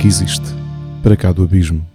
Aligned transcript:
que 0.00 0.06
existe, 0.06 0.46
para 1.02 1.14
cá 1.14 1.30
do 1.30 1.42
abismo. 1.42 1.86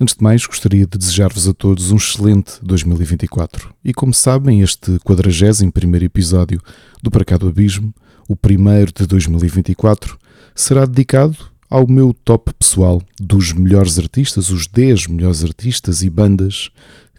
Antes 0.00 0.14
de 0.14 0.22
mais, 0.22 0.46
gostaria 0.46 0.86
de 0.86 0.96
desejar-vos 0.96 1.46
a 1.46 1.52
todos 1.52 1.90
um 1.90 1.96
excelente 1.96 2.54
2024. 2.62 3.74
E 3.84 3.92
como 3.92 4.14
sabem, 4.14 4.62
este 4.62 4.98
41 5.00 5.94
episódio 5.96 6.58
do 7.02 7.10
Para 7.10 7.22
cá 7.22 7.36
do 7.36 7.48
Abismo, 7.48 7.94
o 8.26 8.34
primeiro 8.34 8.90
de 8.94 9.06
2024, 9.06 10.18
será 10.54 10.86
dedicado 10.86 11.36
ao 11.68 11.86
meu 11.86 12.14
top 12.14 12.50
pessoal 12.54 13.02
dos 13.20 13.52
melhores 13.52 13.98
artistas, 13.98 14.48
os 14.48 14.66
10 14.66 15.08
melhores 15.08 15.44
artistas 15.44 16.02
e 16.02 16.08
bandas 16.08 16.70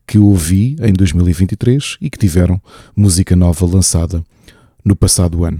que 0.07 0.17
ouvi 0.17 0.75
em 0.81 0.91
2023 0.91 1.97
e 2.01 2.09
que 2.09 2.17
tiveram 2.17 2.59
música 2.95 3.35
nova 3.35 3.63
lançada 3.67 4.23
no 4.83 4.95
passado 4.95 5.45
ano. 5.45 5.59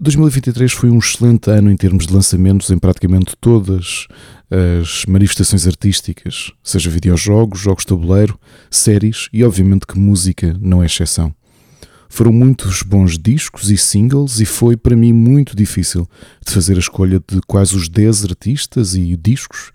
2023 0.00 0.72
foi 0.72 0.88
um 0.88 0.98
excelente 0.98 1.50
ano 1.50 1.70
em 1.70 1.76
termos 1.76 2.06
de 2.06 2.14
lançamentos 2.14 2.70
em 2.70 2.78
praticamente 2.78 3.36
todas 3.38 4.06
as 4.50 5.04
manifestações 5.04 5.66
artísticas, 5.66 6.52
seja 6.64 6.88
videojogos, 6.88 7.60
jogos 7.60 7.82
de 7.82 7.88
tabuleiro, 7.88 8.40
séries 8.70 9.28
e 9.30 9.44
obviamente 9.44 9.86
que 9.86 9.98
música 9.98 10.56
não 10.58 10.82
é 10.82 10.86
exceção. 10.86 11.34
Foram 12.08 12.32
muitos 12.32 12.82
bons 12.82 13.18
discos 13.18 13.70
e 13.70 13.76
singles 13.76 14.40
e 14.40 14.46
foi 14.46 14.74
para 14.74 14.96
mim 14.96 15.12
muito 15.12 15.54
difícil 15.54 16.08
de 16.46 16.50
fazer 16.50 16.76
a 16.76 16.80
escolha 16.80 17.20
de 17.20 17.38
quais 17.46 17.72
os 17.72 17.86
10 17.86 18.24
artistas 18.24 18.94
e 18.94 19.14
discos 19.16 19.70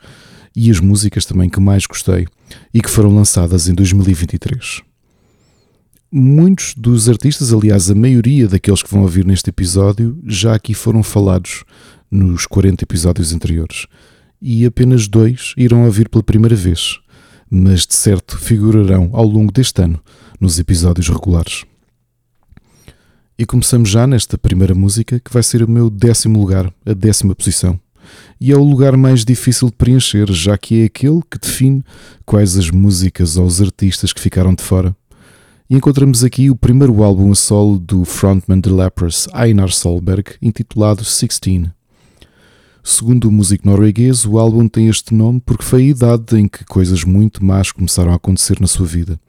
e 0.55 0.71
as 0.71 0.79
músicas 0.79 1.23
também 1.23 1.49
que 1.51 1.59
mais 1.59 1.85
gostei 1.85 2.25
e 2.73 2.81
que 2.81 2.89
foram 2.89 3.15
lançadas 3.15 3.67
em 3.67 3.75
2023 3.75 4.81
muitos 6.11 6.73
dos 6.75 7.09
artistas, 7.09 7.51
aliás, 7.51 7.89
a 7.89 7.95
maioria 7.95 8.47
daqueles 8.47 8.81
que 8.81 8.91
vão 8.91 9.01
ouvir 9.01 9.25
neste 9.25 9.49
episódio, 9.49 10.17
já 10.25 10.55
aqui 10.55 10.73
foram 10.73 11.03
falados 11.03 11.63
nos 12.09 12.45
40 12.45 12.83
episódios 12.83 13.33
anteriores. 13.33 13.87
E 14.41 14.65
apenas 14.65 15.07
dois 15.07 15.53
irão 15.57 15.85
ouvir 15.85 16.09
pela 16.09 16.23
primeira 16.23 16.55
vez, 16.55 16.99
mas 17.49 17.85
de 17.85 17.95
certo 17.95 18.37
figurarão 18.37 19.09
ao 19.13 19.25
longo 19.25 19.51
deste 19.51 19.81
ano 19.81 19.99
nos 20.39 20.59
episódios 20.59 21.09
regulares. 21.09 21.65
E 23.37 23.45
começamos 23.45 23.89
já 23.89 24.07
nesta 24.07 24.37
primeira 24.37 24.73
música, 24.73 25.19
que 25.19 25.33
vai 25.33 25.43
ser 25.43 25.63
o 25.63 25.69
meu 25.69 25.89
décimo 25.89 26.39
lugar, 26.39 26.71
a 26.85 26.93
décima 26.93 27.35
posição. 27.35 27.79
E 28.39 28.51
é 28.51 28.55
o 28.55 28.63
lugar 28.63 28.95
mais 28.95 29.25
difícil 29.25 29.67
de 29.67 29.75
preencher, 29.75 30.31
já 30.31 30.57
que 30.57 30.81
é 30.81 30.85
aquele 30.85 31.21
que 31.29 31.39
define 31.39 31.83
quais 32.25 32.55
as 32.57 32.69
músicas 32.69 33.35
ou 33.35 33.45
os 33.45 33.61
artistas 33.61 34.13
que 34.13 34.21
ficaram 34.21 34.53
de 34.53 34.63
fora 34.63 34.95
e 35.69 35.75
encontramos 35.75 36.23
aqui 36.23 36.49
o 36.49 36.55
primeiro 36.55 37.01
álbum 37.01 37.31
a 37.31 37.35
solo 37.35 37.79
do 37.79 38.05
frontman 38.05 38.59
de 38.59 38.69
Lepros, 38.69 39.27
Einar 39.33 39.71
Solberg, 39.71 40.35
intitulado 40.39 41.03
Sixteen. 41.03 41.71
Segundo 42.83 43.27
o 43.27 43.31
músico 43.31 43.67
norueguês, 43.67 44.25
o 44.25 44.37
álbum 44.37 44.67
tem 44.67 44.89
este 44.89 45.11
nome 45.11 45.41
porque 45.43 45.63
foi 45.63 45.81
a 45.81 45.85
idade 45.85 46.37
em 46.37 46.47
que 46.47 46.63
coisas 46.65 47.03
muito 47.03 47.43
más 47.43 47.71
começaram 47.71 48.11
a 48.11 48.15
acontecer 48.15 48.59
na 48.61 48.67
sua 48.67 48.85
vida, 48.85 49.19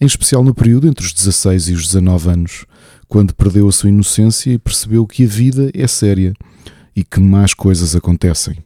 em 0.00 0.06
especial 0.06 0.44
no 0.44 0.54
período 0.54 0.86
entre 0.86 1.04
os 1.04 1.12
16 1.12 1.68
e 1.70 1.72
os 1.72 1.86
19 1.88 2.30
anos, 2.30 2.64
quando 3.08 3.34
perdeu 3.34 3.68
a 3.68 3.72
sua 3.72 3.88
inocência 3.88 4.52
e 4.52 4.58
percebeu 4.58 5.04
que 5.04 5.24
a 5.24 5.28
vida 5.28 5.68
é 5.74 5.88
séria 5.88 6.32
e 6.94 7.02
que 7.02 7.18
más 7.18 7.54
coisas 7.54 7.96
acontecem. 7.96 8.56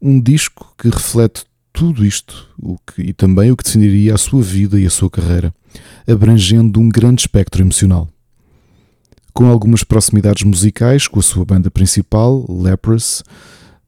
Um 0.00 0.20
disco 0.20 0.72
que 0.78 0.88
reflete 0.88 1.44
tudo 1.72 2.06
isto 2.06 2.48
o 2.56 2.78
que, 2.78 3.02
e 3.02 3.12
também 3.12 3.50
o 3.50 3.56
que 3.56 3.64
definiria 3.64 4.14
a 4.14 4.18
sua 4.18 4.42
vida 4.42 4.78
e 4.78 4.86
a 4.86 4.90
sua 4.90 5.10
carreira, 5.10 5.52
abrangendo 6.06 6.80
um 6.80 6.88
grande 6.88 7.22
espectro 7.22 7.62
emocional. 7.62 8.08
Com 9.32 9.46
algumas 9.46 9.84
proximidades 9.84 10.44
musicais 10.44 11.06
com 11.06 11.20
a 11.20 11.22
sua 11.22 11.44
banda 11.44 11.70
principal, 11.70 12.44
Leprous, 12.48 13.22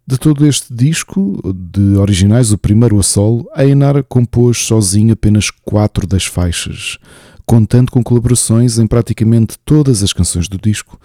de 0.06 0.18
todo 0.18 0.46
este 0.46 0.72
disco, 0.72 1.40
de 1.54 1.96
originais, 1.96 2.50
o 2.50 2.56
primeiro 2.56 2.98
a 2.98 3.02
solo, 3.02 3.46
Einar 3.54 4.02
compôs 4.04 4.58
sozinho 4.58 5.12
apenas 5.12 5.50
quatro 5.50 6.06
das 6.06 6.24
faixas, 6.24 6.98
contando 7.44 7.92
com 7.92 8.02
colaborações 8.02 8.78
em 8.78 8.86
praticamente 8.86 9.58
todas 9.64 10.02
as 10.02 10.12
canções 10.12 10.48
do 10.48 10.58
disco, 10.58 10.98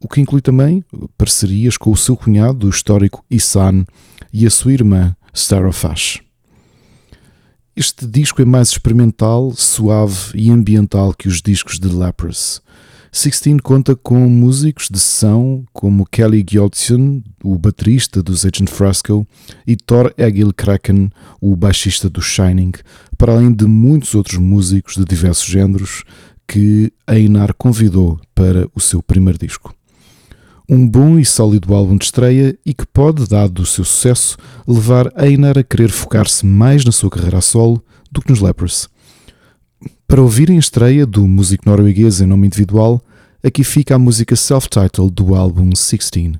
o 0.00 0.08
que 0.08 0.20
inclui 0.20 0.40
também 0.40 0.84
parcerias 1.16 1.76
com 1.76 1.90
o 1.90 1.96
seu 1.96 2.16
cunhado, 2.16 2.66
o 2.66 2.70
histórico 2.70 3.24
Isan, 3.30 3.84
e 4.32 4.46
a 4.46 4.50
sua 4.50 4.72
irmã, 4.72 5.14
Sarah 5.32 5.72
Fash. 5.72 6.27
Este 7.80 8.08
disco 8.08 8.42
é 8.42 8.44
mais 8.44 8.70
experimental, 8.70 9.52
suave 9.54 10.32
e 10.34 10.50
ambiental 10.50 11.14
que 11.14 11.28
os 11.28 11.40
discos 11.40 11.78
de 11.78 11.86
Leprous. 11.86 12.60
Sixteen 13.12 13.56
conta 13.56 13.94
com 13.94 14.16
músicos 14.28 14.88
de 14.90 14.98
sessão 14.98 15.64
como 15.72 16.04
Kelly 16.04 16.44
Gjoldsen, 16.44 17.22
o 17.40 17.56
baterista 17.56 18.20
dos 18.20 18.44
Agent 18.44 18.68
Frasco, 18.68 19.24
e 19.64 19.76
Thor 19.76 20.12
Egil 20.18 20.52
Kraken, 20.52 21.08
o 21.40 21.54
baixista 21.54 22.10
do 22.10 22.20
Shining, 22.20 22.72
para 23.16 23.34
além 23.34 23.52
de 23.52 23.66
muitos 23.66 24.12
outros 24.12 24.38
músicos 24.38 24.96
de 24.96 25.04
diversos 25.04 25.46
géneros 25.46 26.02
que 26.48 26.92
Einar 27.08 27.54
convidou 27.54 28.20
para 28.34 28.68
o 28.74 28.80
seu 28.80 29.00
primeiro 29.00 29.38
disco 29.38 29.77
um 30.70 30.86
bom 30.86 31.18
e 31.18 31.24
sólido 31.24 31.72
álbum 31.72 31.96
de 31.96 32.04
estreia 32.04 32.54
e 32.64 32.74
que 32.74 32.84
pode, 32.84 33.26
dado 33.26 33.62
o 33.62 33.66
seu 33.66 33.86
sucesso, 33.86 34.36
levar 34.66 35.10
Einar 35.16 35.56
a 35.56 35.62
querer 35.62 35.88
focar-se 35.88 36.44
mais 36.44 36.84
na 36.84 36.92
sua 36.92 37.08
carreira 37.08 37.38
a 37.38 37.40
solo 37.40 37.82
do 38.12 38.20
que 38.20 38.28
nos 38.28 38.40
Lepers. 38.40 38.86
Para 40.06 40.20
ouvirem 40.20 40.56
a 40.56 40.60
estreia 40.60 41.06
do 41.06 41.26
músico 41.26 41.66
norueguês 41.66 42.20
em 42.20 42.26
nome 42.26 42.48
individual, 42.48 43.00
aqui 43.42 43.64
fica 43.64 43.94
a 43.94 43.98
música 43.98 44.36
self-titled 44.36 45.10
do 45.10 45.34
álbum 45.34 45.70
16. 45.70 46.32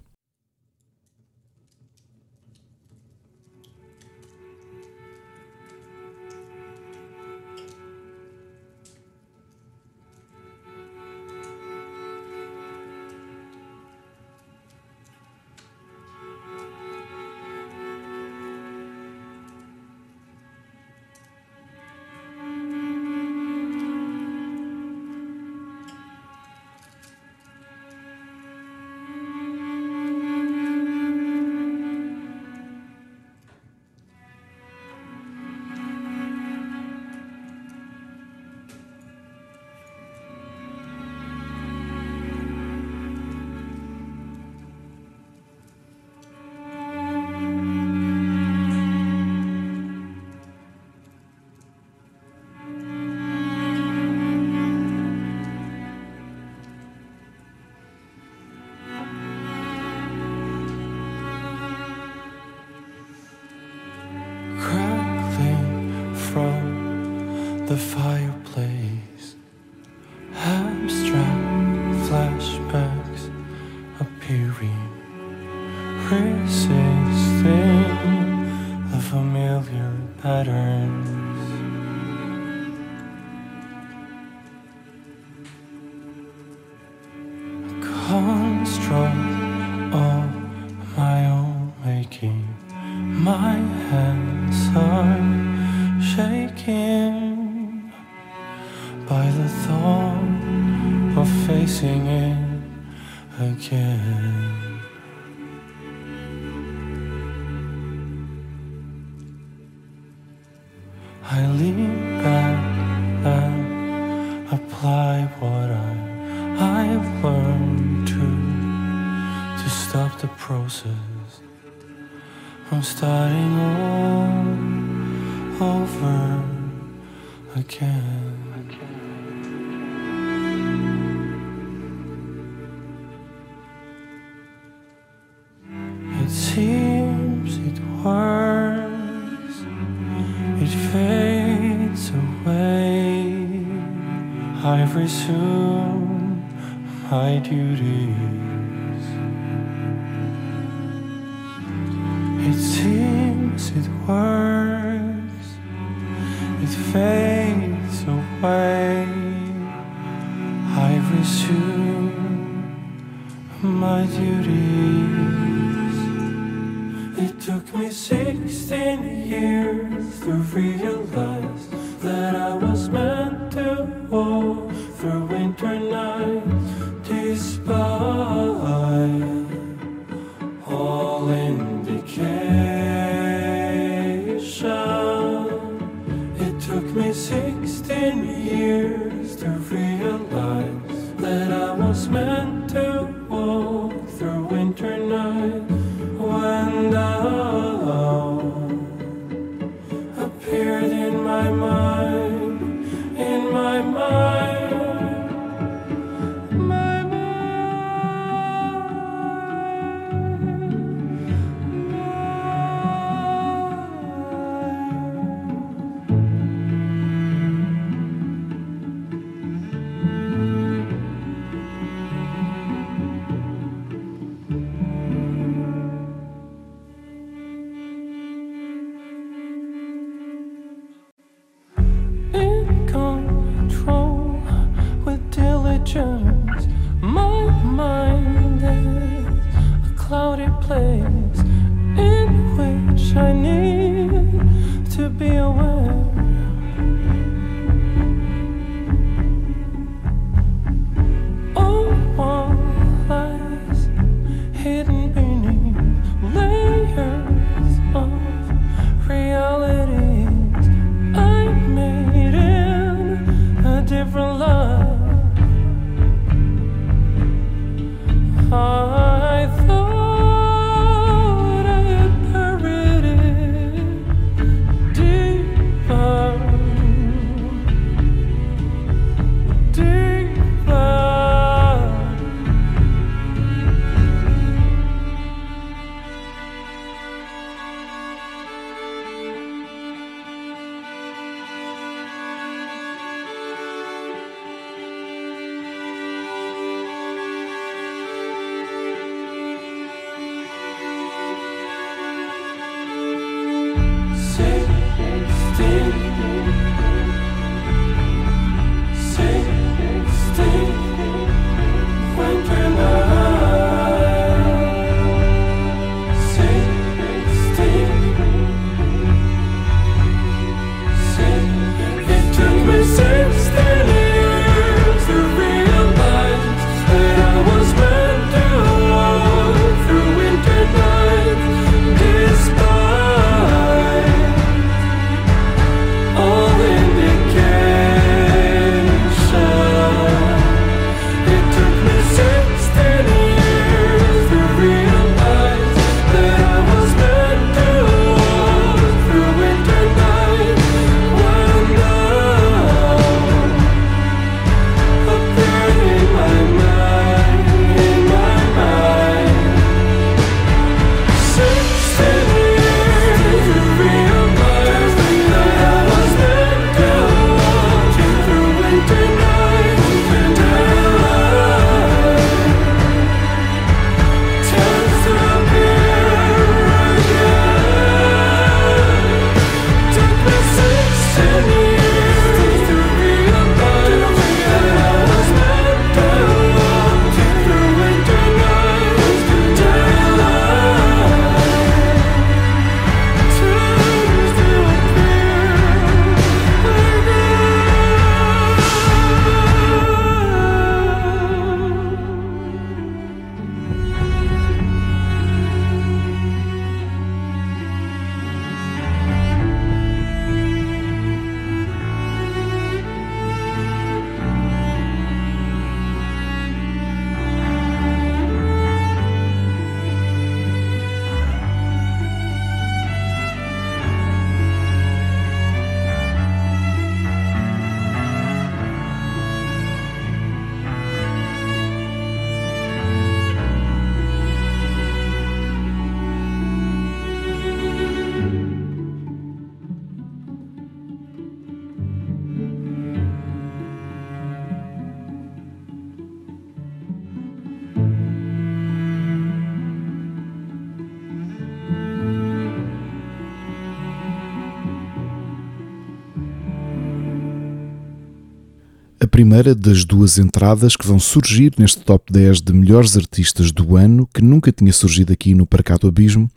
A 459.00 459.06
primeira 459.06 459.55
das 459.55 459.84
duas 459.84 460.19
entradas 460.19 460.74
que 460.74 460.84
vão 460.84 460.98
surgir 460.98 461.52
neste 461.56 461.82
top 461.82 462.12
10 462.12 462.40
de 462.40 462.52
melhores 462.52 462.96
artistas 462.96 463.52
do 463.52 463.76
ano, 463.76 464.08
que 464.12 464.20
nunca 464.20 464.50
tinha 464.50 464.72
surgido 464.72 465.12
aqui 465.12 465.36
no 465.36 465.46
Parcato 465.46 465.86
Abismo, 465.86 466.28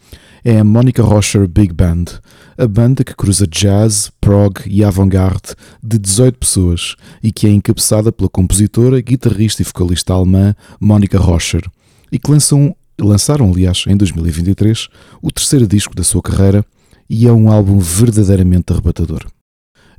é 0.44 0.60
a 0.60 0.64
Monica 0.64 1.02
Rocher 1.02 1.48
Big 1.48 1.74
Band, 1.74 2.06
a 2.56 2.68
banda 2.68 3.04
que 3.04 3.16
cruza 3.16 3.48
jazz, 3.48 4.12
prog 4.22 4.60
e 4.68 4.84
avant-garde 4.84 5.56
de 5.82 5.98
18 5.98 6.38
pessoas 6.38 6.96
e 7.24 7.32
que 7.32 7.48
é 7.48 7.50
encabeçada 7.50 8.12
pela 8.12 8.30
compositora, 8.30 9.02
guitarrista 9.02 9.64
e 9.64 9.66
vocalista 9.66 10.14
alemã 10.14 10.56
Monica 10.80 11.18
Rocher, 11.18 11.68
e 12.12 12.20
que 12.20 12.30
lançam, 12.30 12.76
lançaram, 13.00 13.50
aliás, 13.52 13.86
em 13.88 13.98
2023, 13.98 14.88
o 15.20 15.32
terceiro 15.32 15.66
disco 15.66 15.96
da 15.96 16.04
sua 16.04 16.22
carreira 16.22 16.64
e 17.10 17.26
é 17.26 17.32
um 17.32 17.52
álbum 17.52 17.80
verdadeiramente 17.80 18.72
arrebatador. 18.72 19.26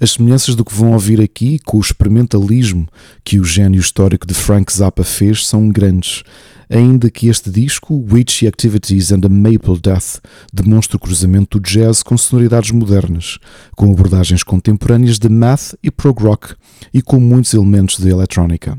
As 0.01 0.13
semelhanças 0.13 0.55
do 0.55 0.65
que 0.65 0.75
vão 0.75 0.93
ouvir 0.93 1.21
aqui 1.21 1.59
com 1.61 1.77
o 1.77 1.81
experimentalismo 1.81 2.89
que 3.25 3.39
o 3.39 3.45
gênio 3.45 3.81
histórico 3.81 4.27
de 4.27 4.35
Frank 4.35 4.73
Zappa 4.73 5.05
fez 5.05 5.47
são 5.47 5.69
grandes, 5.69 6.25
ainda 6.69 7.11
que 7.11 7.29
este 7.29 7.51
disco, 7.51 8.05
Witchy 8.11 8.47
Activities 8.47 9.13
and 9.13 9.21
a 9.25 9.29
Maple 9.29 9.79
Death, 9.81 10.21
demonstre 10.53 10.97
o 10.97 11.01
cruzamento 11.01 11.59
do 11.59 11.63
jazz 11.63 12.03
com 12.03 12.17
sonoridades 12.17 12.71
modernas, 12.71 13.39
com 13.77 13.93
abordagens 13.93 14.43
contemporâneas 14.43 15.19
de 15.19 15.29
math 15.29 15.75
e 15.83 15.91
prog 15.91 16.23
rock 16.23 16.55
e 16.93 17.03
com 17.03 17.21
muitos 17.21 17.53
elementos 17.55 17.99
de 17.99 18.09
eletrónica. 18.09 18.79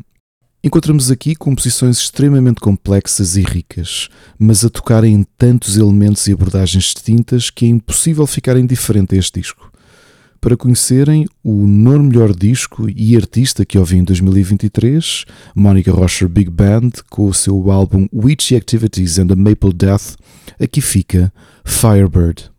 Encontramos 0.66 1.12
aqui 1.12 1.36
composições 1.36 1.98
extremamente 1.98 2.62
complexas 2.62 3.36
e 3.36 3.42
ricas, 3.42 4.08
mas 4.40 4.64
a 4.64 4.70
tocarem 4.70 5.14
em 5.14 5.24
tantos 5.38 5.76
elementos 5.76 6.26
e 6.26 6.32
abordagens 6.32 6.86
distintas 6.86 7.50
que 7.50 7.66
é 7.66 7.68
impossível 7.68 8.26
ficar 8.26 8.58
indiferente 8.58 9.14
a 9.14 9.18
este 9.18 9.42
disco 9.42 9.73
para 10.44 10.58
conhecerem 10.58 11.26
o 11.42 11.66
nono 11.66 12.04
melhor 12.04 12.36
disco 12.36 12.90
e 12.94 13.16
artista 13.16 13.66
que 13.66 13.78
ouvi 13.78 13.96
em 13.96 14.04
2023, 14.04 15.24
Monica 15.56 15.90
Rocher 15.90 16.28
Big 16.28 16.50
Band, 16.50 16.92
com 17.10 17.28
o 17.28 17.34
seu 17.34 17.72
álbum 17.72 18.10
Witchy 18.14 18.58
Activities 18.58 19.20
and 19.20 19.28
the 19.28 19.36
Maple 19.36 19.72
Death. 19.72 20.18
Aqui 20.60 20.82
fica 20.82 21.32
Firebird. 21.64 22.52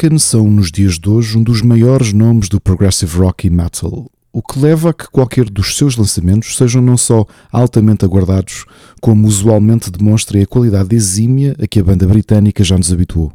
Haken 0.00 0.18
são, 0.18 0.50
nos 0.50 0.72
dias 0.72 0.98
de 0.98 1.10
hoje, 1.10 1.36
um 1.36 1.42
dos 1.42 1.60
maiores 1.60 2.14
nomes 2.14 2.48
do 2.48 2.58
progressive 2.58 3.18
rock 3.18 3.46
e 3.46 3.50
metal, 3.50 4.10
o 4.32 4.42
que 4.42 4.58
leva 4.58 4.88
a 4.88 4.94
que 4.94 5.06
qualquer 5.10 5.50
dos 5.50 5.76
seus 5.76 5.94
lançamentos 5.94 6.56
sejam 6.56 6.80
não 6.80 6.96
só 6.96 7.26
altamente 7.52 8.02
aguardados, 8.02 8.64
como 8.98 9.28
usualmente 9.28 9.90
demonstrem 9.90 10.42
a 10.42 10.46
qualidade 10.46 10.96
exímia 10.96 11.54
a 11.62 11.66
que 11.66 11.78
a 11.78 11.84
banda 11.84 12.06
britânica 12.06 12.64
já 12.64 12.78
nos 12.78 12.90
habituou. 12.90 13.30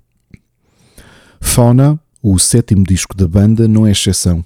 Fauna, 1.40 2.00
o 2.20 2.40
sétimo 2.40 2.84
disco 2.84 3.16
da 3.16 3.28
banda, 3.28 3.68
não 3.68 3.86
é 3.86 3.92
exceção. 3.92 4.44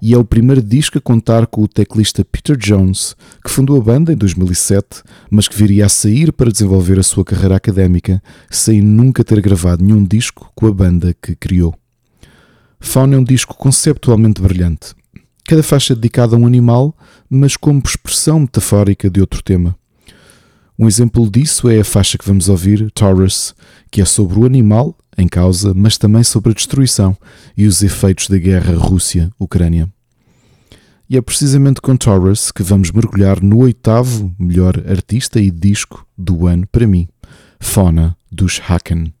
E 0.00 0.14
é 0.14 0.18
o 0.18 0.24
primeiro 0.24 0.62
disco 0.62 0.98
a 0.98 1.00
contar 1.00 1.46
com 1.46 1.62
o 1.62 1.68
teclista 1.68 2.24
Peter 2.24 2.56
Jones, 2.56 3.14
que 3.44 3.50
fundou 3.50 3.76
a 3.76 3.80
banda 3.80 4.12
em 4.12 4.16
2007, 4.16 5.02
mas 5.30 5.46
que 5.46 5.56
viria 5.56 5.86
a 5.86 5.88
sair 5.88 6.32
para 6.32 6.50
desenvolver 6.50 6.98
a 6.98 7.02
sua 7.02 7.24
carreira 7.24 7.56
académica, 7.56 8.22
sem 8.50 8.80
nunca 8.80 9.22
ter 9.22 9.40
gravado 9.40 9.84
nenhum 9.84 10.04
disco 10.04 10.50
com 10.54 10.66
a 10.66 10.72
banda 10.72 11.14
que 11.22 11.36
criou. 11.36 11.74
Fauna 12.80 13.14
é 13.14 13.18
um 13.18 13.24
disco 13.24 13.54
conceptualmente 13.54 14.42
brilhante. 14.42 14.94
Cada 15.46 15.62
faixa 15.62 15.92
é 15.92 15.96
dedicada 15.96 16.34
a 16.34 16.38
um 16.38 16.46
animal, 16.46 16.96
mas 17.30 17.56
como 17.56 17.82
expressão 17.84 18.40
metafórica 18.40 19.08
de 19.08 19.20
outro 19.20 19.42
tema. 19.42 19.76
Um 20.78 20.88
exemplo 20.88 21.30
disso 21.30 21.68
é 21.68 21.80
a 21.80 21.84
faixa 21.84 22.18
que 22.18 22.26
vamos 22.26 22.48
ouvir, 22.48 22.90
Taurus, 22.90 23.54
que 23.90 24.00
é 24.00 24.04
sobre 24.04 24.38
o 24.38 24.44
animal 24.44 24.96
em 25.16 25.28
causa, 25.28 25.74
mas 25.74 25.98
também 25.98 26.24
sobre 26.24 26.52
a 26.52 26.54
destruição 26.54 27.16
e 27.56 27.66
os 27.66 27.82
efeitos 27.82 28.28
da 28.28 28.38
guerra 28.38 28.74
Rússia-Ucrânia. 28.76 29.88
E 31.08 31.16
é 31.16 31.20
precisamente 31.20 31.80
com 31.80 31.96
Taurus 31.96 32.50
que 32.50 32.62
vamos 32.62 32.90
mergulhar 32.90 33.42
no 33.42 33.58
oitavo 33.58 34.34
melhor 34.38 34.82
artista 34.88 35.38
e 35.38 35.50
disco 35.50 36.06
do 36.16 36.46
ano 36.46 36.66
para 36.66 36.86
mim, 36.86 37.06
Fauna 37.60 38.16
dos 38.30 38.60
Haken. 38.66 39.12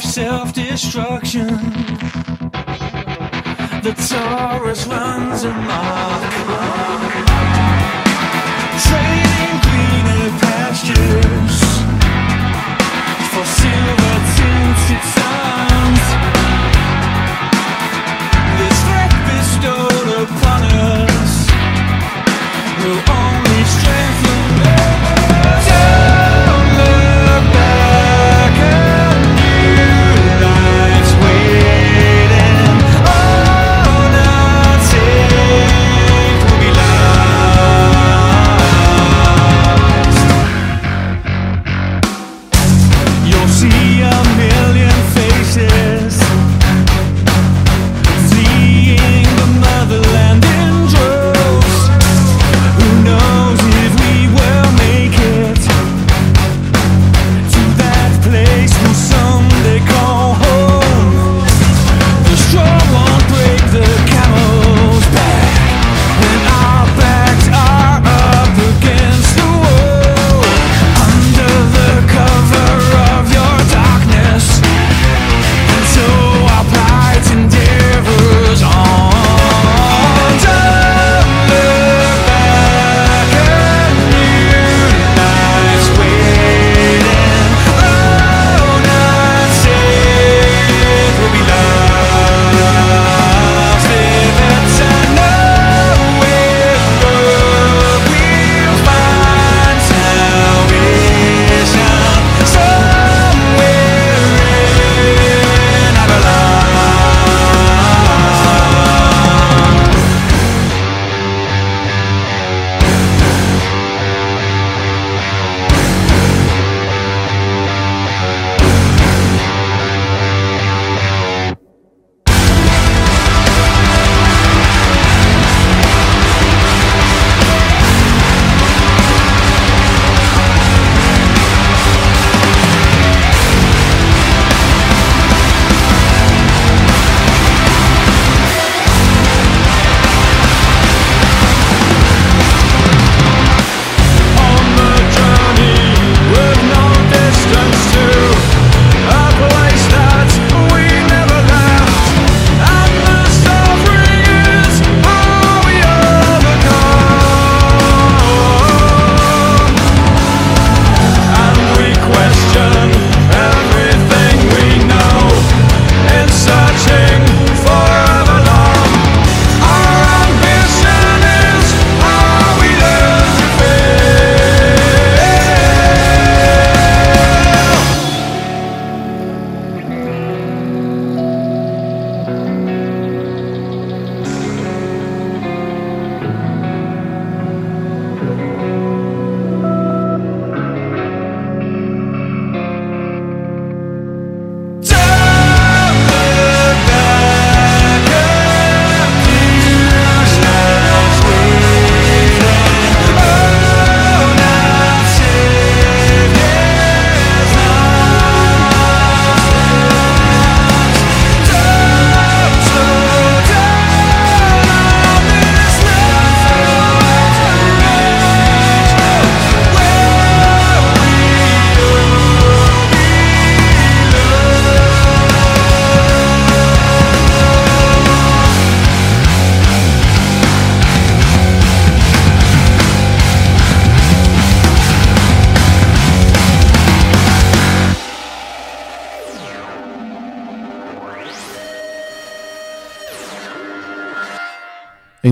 Self-destruction. 0.00 1.48
The 3.82 3.92
Taurus 4.08 4.86
runs 4.86 5.44
amok, 5.44 6.81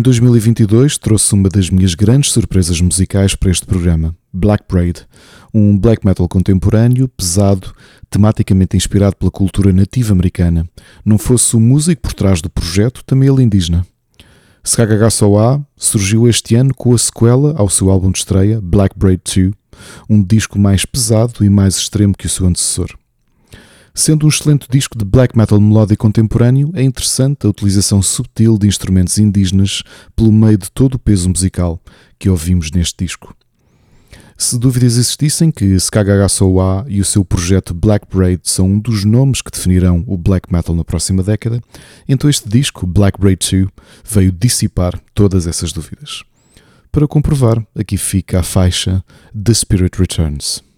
Em 0.01 0.03
2022 0.03 0.97
trouxe 0.97 1.35
uma 1.35 1.51
das 1.51 1.69
minhas 1.69 1.95
grandes 1.95 2.33
surpresas 2.33 2.81
musicais 2.81 3.35
para 3.35 3.51
este 3.51 3.67
programa, 3.67 4.17
Black 4.33 4.65
Braid, 4.67 5.07
um 5.53 5.79
black 5.79 6.07
metal 6.07 6.27
contemporâneo, 6.27 7.07
pesado, 7.07 7.71
tematicamente 8.09 8.79
inspirado 8.79 9.17
pela 9.17 9.31
cultura 9.31 9.71
nativa 9.75 10.15
americana. 10.15 10.67
Não 11.05 11.19
fosse 11.19 11.55
o 11.55 11.61
músico 11.61 12.01
por 12.01 12.15
trás 12.15 12.41
do 12.41 12.49
projeto, 12.49 13.05
também 13.05 13.29
ele 13.29 13.43
indígena. 13.43 13.87
SKHSOA 14.65 15.63
surgiu 15.77 16.27
este 16.27 16.55
ano 16.55 16.75
com 16.75 16.95
a 16.95 16.99
sequela 16.99 17.53
ao 17.59 17.69
seu 17.69 17.91
álbum 17.91 18.11
de 18.11 18.21
estreia, 18.21 18.59
Black 18.59 18.99
Braid 18.99 19.21
2, 19.23 19.53
um 20.09 20.25
disco 20.25 20.59
mais 20.59 20.87
pesado 20.87 21.45
e 21.45 21.51
mais 21.51 21.77
extremo 21.77 22.17
que 22.17 22.25
o 22.25 22.31
seu 22.31 22.47
antecessor. 22.47 23.00
Sendo 23.94 24.26
um 24.26 24.29
excelente 24.29 24.66
disco 24.70 24.96
de 24.96 25.05
black 25.05 25.37
metal 25.37 25.61
melódico 25.61 26.05
contemporâneo, 26.05 26.70
é 26.74 26.83
interessante 26.83 27.46
a 27.46 27.50
utilização 27.50 28.00
subtil 28.00 28.57
de 28.57 28.66
instrumentos 28.66 29.18
indígenas 29.18 29.83
pelo 30.14 30.33
meio 30.33 30.57
de 30.57 30.70
todo 30.70 30.94
o 30.94 30.98
peso 30.98 31.29
musical 31.29 31.81
que 32.18 32.31
ouvimos 32.31 32.70
neste 32.70 33.05
disco. 33.05 33.35
Se 34.40 34.59
dúvidas 34.59 34.96
existissem 34.96 35.50
que 35.50 35.74
SKHSOA 35.74 36.87
e 36.88 36.98
o 36.98 37.05
seu 37.05 37.22
projeto 37.22 37.74
Black 37.74 38.07
Braid 38.11 38.40
são 38.44 38.70
um 38.70 38.79
dos 38.79 39.05
nomes 39.05 39.42
que 39.42 39.50
definirão 39.50 40.03
o 40.07 40.16
black 40.16 40.50
metal 40.50 40.74
na 40.74 40.83
próxima 40.83 41.22
década, 41.22 41.61
então 42.09 42.31
este 42.31 42.48
disco, 42.48 42.87
Black 42.87 43.20
Braid 43.20 43.46
2, 43.50 43.68
veio 44.03 44.33
dissipar 44.33 44.98
todas 45.12 45.46
essas 45.46 45.72
dúvidas. 45.72 46.22
Para 46.90 47.07
comprovar, 47.07 47.62
aqui 47.76 47.98
fica 47.98 48.40
a 48.40 48.42
faixa 48.42 49.05
The 49.35 49.53
Spirit 49.53 49.98
Returns. 49.98 50.70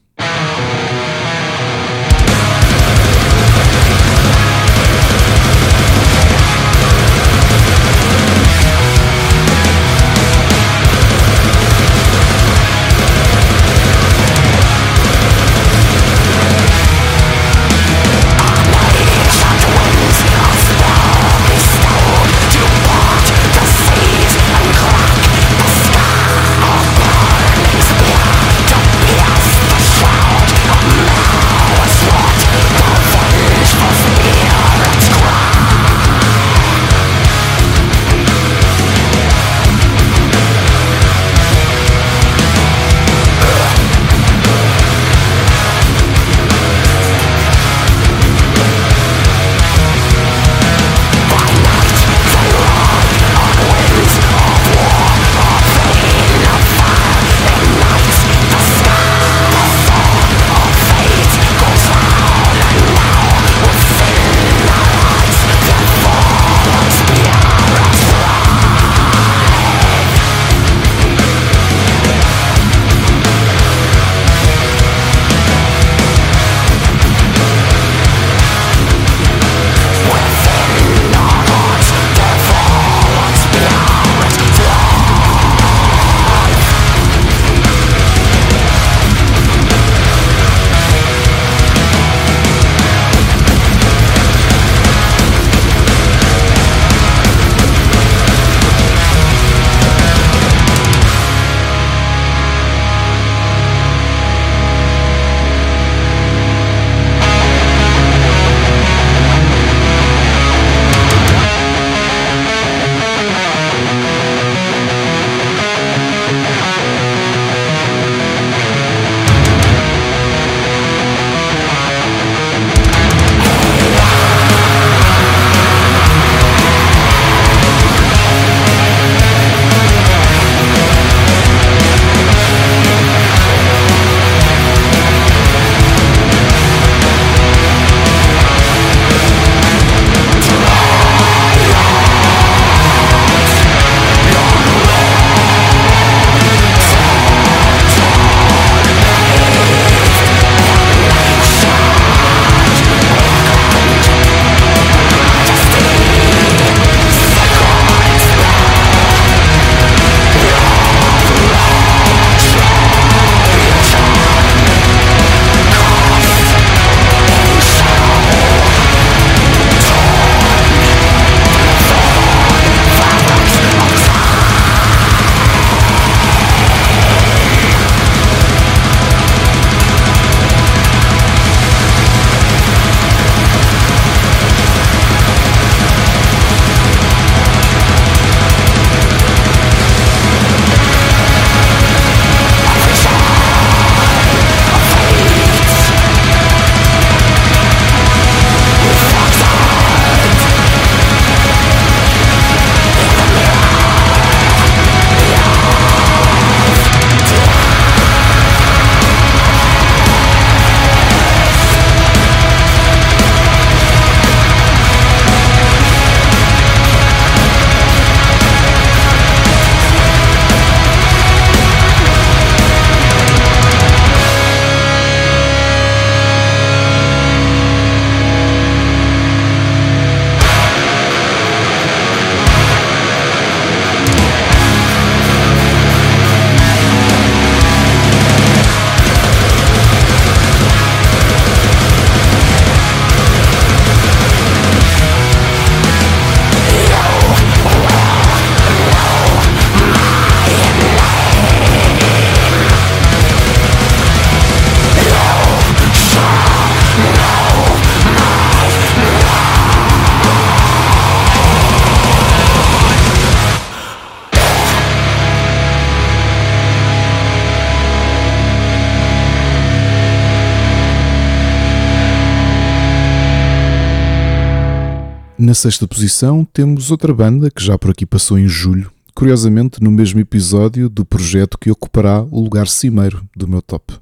Na 275.52 275.54
sexta 275.54 275.86
posição 275.86 276.46
temos 276.50 276.90
outra 276.90 277.12
banda 277.12 277.50
que 277.50 277.62
já 277.62 277.76
por 277.76 277.90
aqui 277.90 278.06
passou 278.06 278.38
em 278.38 278.48
julho, 278.48 278.90
curiosamente 279.14 279.82
no 279.82 279.90
mesmo 279.90 280.18
episódio 280.18 280.88
do 280.88 281.04
projeto 281.04 281.58
que 281.58 281.70
ocupará 281.70 282.22
o 282.22 282.40
lugar 282.40 282.66
cimeiro 282.66 283.22
do 283.36 283.46
meu 283.46 283.60
top. 283.60 283.92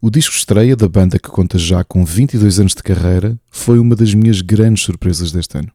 O 0.00 0.08
disco 0.08 0.34
estreia 0.34 0.74
da 0.74 0.88
banda 0.88 1.18
que 1.18 1.28
conta 1.28 1.58
já 1.58 1.84
com 1.84 2.02
22 2.02 2.60
anos 2.60 2.74
de 2.74 2.82
carreira 2.82 3.38
foi 3.50 3.78
uma 3.78 3.94
das 3.94 4.14
minhas 4.14 4.40
grandes 4.40 4.84
surpresas 4.84 5.30
deste 5.30 5.58
ano. 5.58 5.70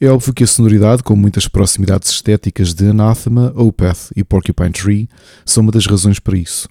É 0.00 0.06
óbvio 0.06 0.32
que 0.32 0.44
a 0.44 0.46
sonoridade, 0.46 1.02
com 1.02 1.16
muitas 1.16 1.48
proximidades 1.48 2.10
estéticas 2.10 2.74
de 2.74 2.86
Anathema, 2.86 3.52
Opeth 3.56 4.12
e 4.14 4.22
Porcupine 4.22 4.70
Tree, 4.70 5.08
são 5.44 5.64
uma 5.64 5.72
das 5.72 5.86
razões 5.86 6.20
para 6.20 6.38
isso. 6.38 6.68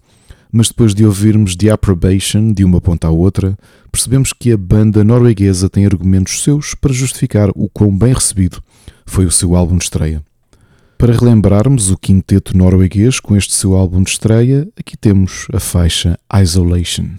Mas 0.56 0.68
depois 0.68 0.94
de 0.94 1.04
ouvirmos 1.04 1.56
The 1.56 1.72
Approbation 1.72 2.54
de 2.54 2.64
uma 2.64 2.80
ponta 2.80 3.08
à 3.08 3.10
outra, 3.10 3.58
percebemos 3.92 4.32
que 4.32 4.52
a 4.52 4.58
banda 4.58 5.04
norueguesa 5.04 5.68
tem 5.68 5.84
argumentos 5.84 6.44
seus 6.44 6.76
para 6.76 6.94
justificar 6.94 7.50
o 7.56 7.68
quão 7.68 7.98
bem 7.98 8.14
recebido 8.14 8.62
foi 9.04 9.26
o 9.26 9.32
seu 9.32 9.56
álbum 9.56 9.78
de 9.78 9.86
estreia. 9.86 10.24
Para 10.96 11.12
relembrarmos 11.12 11.90
o 11.90 11.98
quinteto 11.98 12.56
norueguês 12.56 13.20
com 13.20 13.36
este 13.36 13.54
seu 13.56 13.74
álbum 13.74 14.04
de 14.04 14.12
estreia, 14.12 14.68
aqui 14.78 14.96
temos 14.96 15.48
a 15.52 15.60
faixa 15.60 16.20
Isolation. 16.32 17.10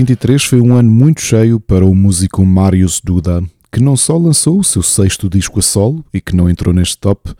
2023 0.00 0.44
foi 0.44 0.60
um 0.62 0.74
ano 0.74 0.90
muito 0.90 1.20
cheio 1.20 1.60
para 1.60 1.84
o 1.84 1.94
músico 1.94 2.44
Marius 2.44 3.02
Duda, 3.04 3.44
que 3.70 3.80
não 3.80 3.98
só 3.98 4.16
lançou 4.16 4.58
o 4.58 4.64
seu 4.64 4.82
sexto 4.82 5.28
disco 5.28 5.58
a 5.58 5.62
solo 5.62 6.02
e 6.12 6.22
que 6.22 6.34
não 6.34 6.48
entrou 6.48 6.72
neste 6.72 6.96
top, 6.96 7.34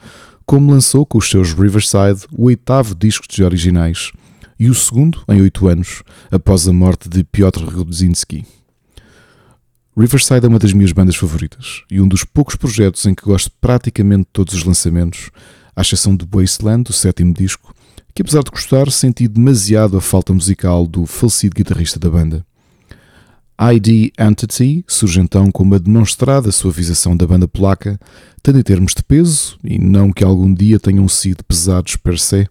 como 0.44 0.70
lançou 0.70 1.06
com 1.06 1.16
os 1.16 1.30
seus 1.30 1.54
Riverside 1.54 2.26
o 2.30 2.44
oitavo 2.44 2.94
disco 2.94 3.26
de 3.26 3.42
originais 3.42 4.12
e 4.58 4.68
o 4.68 4.74
segundo 4.74 5.22
em 5.28 5.40
oito 5.40 5.68
anos, 5.68 6.02
após 6.30 6.68
a 6.68 6.72
morte 6.72 7.08
de 7.08 7.24
Piotr 7.24 7.64
Rudzinski. 7.64 8.44
Riverside 9.96 10.44
é 10.44 10.48
uma 10.48 10.58
das 10.58 10.74
minhas 10.74 10.92
bandas 10.92 11.16
favoritas 11.16 11.82
e 11.90 11.98
um 11.98 12.06
dos 12.06 12.24
poucos 12.24 12.56
projetos 12.56 13.06
em 13.06 13.14
que 13.14 13.24
gosto 13.24 13.50
praticamente 13.58 14.24
de 14.24 14.30
todos 14.34 14.52
os 14.52 14.64
lançamentos, 14.64 15.30
à 15.74 15.80
exceção 15.80 16.14
de 16.14 16.26
Wasteland, 16.30 16.90
o 16.90 16.92
sétimo 16.92 17.32
disco, 17.32 17.74
que 18.14 18.20
apesar 18.20 18.42
de 18.42 18.50
gostar, 18.50 18.90
senti 18.90 19.26
demasiado 19.26 19.96
a 19.96 20.00
falta 20.00 20.34
musical 20.34 20.86
do 20.86 21.06
falecido 21.06 21.54
guitarrista 21.54 21.98
da 21.98 22.10
banda. 22.10 22.44
ID 23.60 24.10
Entity 24.18 24.82
surge 24.88 25.20
então 25.20 25.50
como 25.50 25.74
a 25.74 25.78
demonstrada 25.78 26.50
suavização 26.50 27.14
da 27.14 27.26
banda 27.26 27.46
polaca, 27.46 28.00
tanto 28.42 28.58
em 28.58 28.62
termos 28.62 28.94
de 28.94 29.02
peso, 29.02 29.58
e 29.62 29.78
não 29.78 30.10
que 30.10 30.24
algum 30.24 30.52
dia 30.54 30.80
tenham 30.80 31.06
sido 31.06 31.44
pesados 31.44 31.94
per 31.96 32.18
se, 32.18 32.48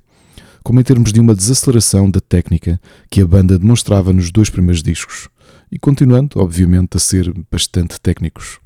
como 0.63 0.80
em 0.80 0.84
termos 0.84 1.12
de 1.12 1.19
uma 1.19 1.34
desaceleração 1.34 2.12
da 2.12 2.19
técnica 2.19 2.80
que 3.10 3.22
a 3.22 3.26
banda 3.26 3.58
demonstrava 3.58 4.13
nos 4.13 4.30
dois 4.32 4.52
primeiros 4.52 4.84
discos, 4.84 5.30
e 5.72 5.80
continuando, 5.80 6.39
obviamente, 6.39 6.95
a 6.95 7.00
ser 7.00 7.34
bastante 7.52 8.00
técnicos. 8.00 8.60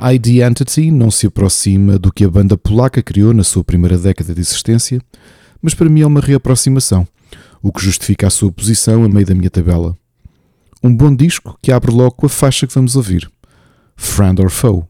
ID 0.00 0.42
Entity 0.42 0.90
não 0.90 1.08
se 1.08 1.28
aproxima 1.28 2.00
do 2.00 2.12
que 2.12 2.24
a 2.24 2.30
banda 2.30 2.58
polaca 2.58 3.00
criou 3.00 3.32
na 3.32 3.44
sua 3.44 3.62
primeira 3.62 3.96
década 3.96 4.34
de 4.34 4.40
existência, 4.40 5.00
mas 5.62 5.72
para 5.72 5.88
mim 5.88 6.00
é 6.00 6.06
uma 6.06 6.20
reaproximação, 6.20 7.06
o 7.62 7.72
que 7.72 7.80
justifica 7.80 8.26
a 8.26 8.30
sua 8.30 8.50
posição 8.50 9.04
a 9.04 9.08
meio 9.08 9.26
da 9.26 9.36
minha 9.36 9.50
tabela. 9.50 9.96
Um 10.82 10.94
bom 10.94 11.14
disco 11.14 11.58
que 11.60 11.72
abre 11.72 11.90
logo 11.90 12.12
com 12.12 12.26
a 12.26 12.28
faixa 12.28 12.66
que 12.66 12.74
vamos 12.74 12.94
ouvir, 12.94 13.28
Friend 13.96 14.40
or 14.40 14.50
Foe. 14.50 14.84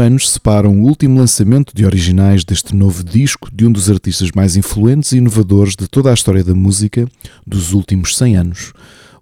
Anos 0.00 0.30
separam 0.30 0.80
o 0.80 0.84
último 0.84 1.18
lançamento 1.18 1.74
de 1.74 1.84
originais 1.84 2.44
deste 2.44 2.74
novo 2.74 3.04
disco 3.04 3.48
de 3.52 3.66
um 3.66 3.72
dos 3.72 3.90
artistas 3.90 4.30
mais 4.34 4.56
influentes 4.56 5.12
e 5.12 5.18
inovadores 5.18 5.76
de 5.76 5.86
toda 5.86 6.10
a 6.10 6.14
história 6.14 6.42
da 6.42 6.54
música 6.54 7.06
dos 7.46 7.72
últimos 7.72 8.16
100 8.16 8.36
anos, 8.36 8.72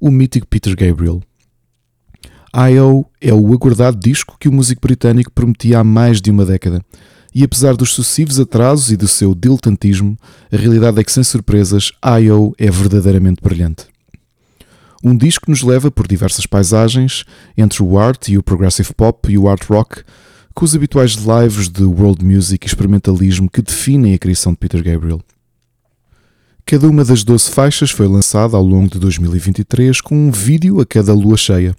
o 0.01 0.11
mítico 0.11 0.47
Peter 0.47 0.75
Gabriel. 0.77 1.21
I.O. 2.55 3.05
é 3.21 3.35
o 3.35 3.53
aguardado 3.53 3.99
disco 3.99 4.37
que 4.39 4.49
o 4.49 4.53
músico 4.53 4.81
britânico 4.81 5.33
prometia 5.33 5.81
há 5.81 5.85
mais 5.85 6.21
de 6.21 6.31
uma 6.31 6.47
década, 6.47 6.83
e 7.35 7.45
apesar 7.45 7.77
dos 7.77 7.93
sucessivos 7.93 8.41
atrasos 8.41 8.91
e 8.91 8.97
do 8.97 9.07
seu 9.07 9.35
diletantismo, 9.35 10.17
a 10.51 10.57
realidade 10.57 11.01
é 11.01 11.05
que, 11.05 11.13
sem 11.13 11.25
surpresas, 11.25 11.93
I.O. 12.03 12.55
é 12.57 12.71
verdadeiramente 12.71 13.43
brilhante. 13.43 13.87
Um 15.05 15.17
disco 15.17 15.45
que 15.45 15.51
nos 15.51 15.63
leva 15.63 15.91
por 15.91 16.09
diversas 16.09 16.47
paisagens, 16.47 17.25
entre 17.57 17.83
o 17.83 17.99
art 17.99 18.29
e 18.29 18.39
o 18.39 18.43
progressive 18.43 18.93
pop 18.95 19.31
e 19.31 19.37
o 19.37 19.49
art 19.49 19.65
rock, 19.65 20.03
com 20.59 20.65
os 20.65 20.75
habituais 20.75 21.13
lives 21.13 21.69
de 21.69 21.85
world 21.85 22.25
music 22.25 22.67
e 22.67 22.69
experimentalismo 22.69 23.49
que 23.49 23.63
definem 23.63 24.15
a 24.15 24.19
criação 24.19 24.51
de 24.51 24.59
Peter 24.59 24.83
Gabriel. 24.83 25.21
Cada 26.67 26.89
uma 26.89 27.05
das 27.05 27.23
12 27.23 27.49
faixas 27.51 27.93
foi 27.93 28.09
lançada 28.09 28.57
ao 28.57 28.63
longo 28.65 28.91
de 28.91 28.99
2023 28.99 30.01
com 30.01 30.17
um 30.17 30.33
vídeo 30.33 30.81
a 30.81 30.85
cada 30.85 31.15
lua 31.15 31.37
cheia, 31.37 31.77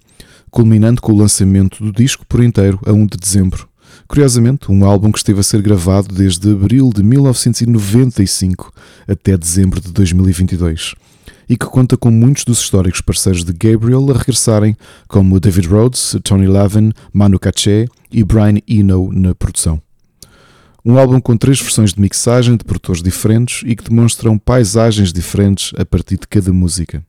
culminando 0.50 1.02
com 1.02 1.12
o 1.12 1.18
lançamento 1.18 1.84
do 1.84 1.92
disco 1.92 2.26
por 2.26 2.42
inteiro 2.42 2.80
a 2.86 2.94
1 2.94 3.08
de 3.08 3.18
dezembro. 3.18 3.68
Curiosamente, 4.08 4.72
um 4.72 4.86
álbum 4.86 5.12
que 5.12 5.18
esteve 5.18 5.42
a 5.42 5.44
ser 5.44 5.62
gravado 5.62 6.16
desde 6.16 6.50
abril 6.50 6.90
de 6.96 7.04
1995 7.04 8.72
até 9.06 9.38
dezembro 9.38 9.82
de 9.82 9.92
2022 9.92 10.96
e 11.50 11.58
que 11.58 11.66
conta 11.66 11.98
com 11.98 12.12
muitos 12.12 12.46
dos 12.46 12.62
históricos 12.62 13.02
parceiros 13.02 13.44
de 13.44 13.52
Gabriel 13.52 14.10
a 14.10 14.18
regressarem, 14.18 14.78
como 15.06 15.38
David 15.38 15.68
Rhodes, 15.68 16.16
Tony 16.24 16.48
Levin, 16.48 16.94
Manu 17.12 17.38
Katché 17.38 17.88
e 18.12 18.24
Brian 18.24 18.60
Eno 18.68 19.12
na 19.12 19.34
produção. 19.36 19.82
Um 20.84 20.98
álbum 20.98 21.20
com 21.20 21.36
três 21.36 21.60
versões 21.60 21.94
de 21.94 22.02
mixagem 22.02 22.56
de 22.56 22.64
produtores 22.64 23.04
diferentes 23.04 23.64
e 23.66 23.76
que 23.76 23.84
demonstram 23.84 24.38
paisagens 24.38 25.12
diferentes 25.12 25.74
a 25.78 25.86
partir 25.86 26.18
de 26.18 26.28
cada 26.28 26.54
música. 26.54 27.04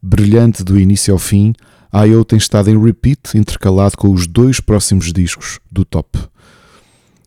Brilhante 0.00 0.64
do 0.64 0.78
início 0.78 1.12
ao 1.12 1.18
fim, 1.18 1.52
I.O. 1.92 2.24
tem 2.24 2.38
estado 2.38 2.70
em 2.70 2.82
repeat 2.82 3.36
intercalado 3.36 3.96
com 3.96 4.10
os 4.10 4.26
dois 4.26 4.60
próximos 4.60 5.12
discos 5.12 5.58
do 5.70 5.84
top. 5.84 6.18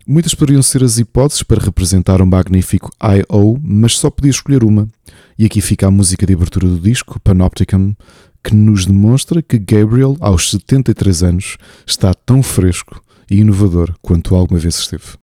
Muitas 0.07 0.33
poderiam 0.33 0.61
ser 0.61 0.83
as 0.83 0.97
hipóteses 0.97 1.43
para 1.43 1.63
representar 1.63 2.21
um 2.21 2.25
magnífico 2.25 2.89
I.O., 3.01 3.57
mas 3.61 3.97
só 3.97 4.09
podia 4.09 4.31
escolher 4.31 4.63
uma. 4.63 4.87
E 5.37 5.45
aqui 5.45 5.61
fica 5.61 5.87
a 5.87 5.91
música 5.91 6.25
de 6.25 6.33
abertura 6.33 6.67
do 6.67 6.79
disco, 6.79 7.19
Panopticon, 7.19 7.95
que 8.43 8.55
nos 8.55 8.85
demonstra 8.85 9.41
que 9.41 9.57
Gabriel, 9.57 10.17
aos 10.19 10.51
73 10.51 11.23
anos, 11.23 11.57
está 11.85 12.13
tão 12.13 12.43
fresco 12.43 13.01
e 13.29 13.37
inovador 13.37 13.95
quanto 14.01 14.35
alguma 14.35 14.59
vez 14.59 14.75
esteve. 14.75 15.22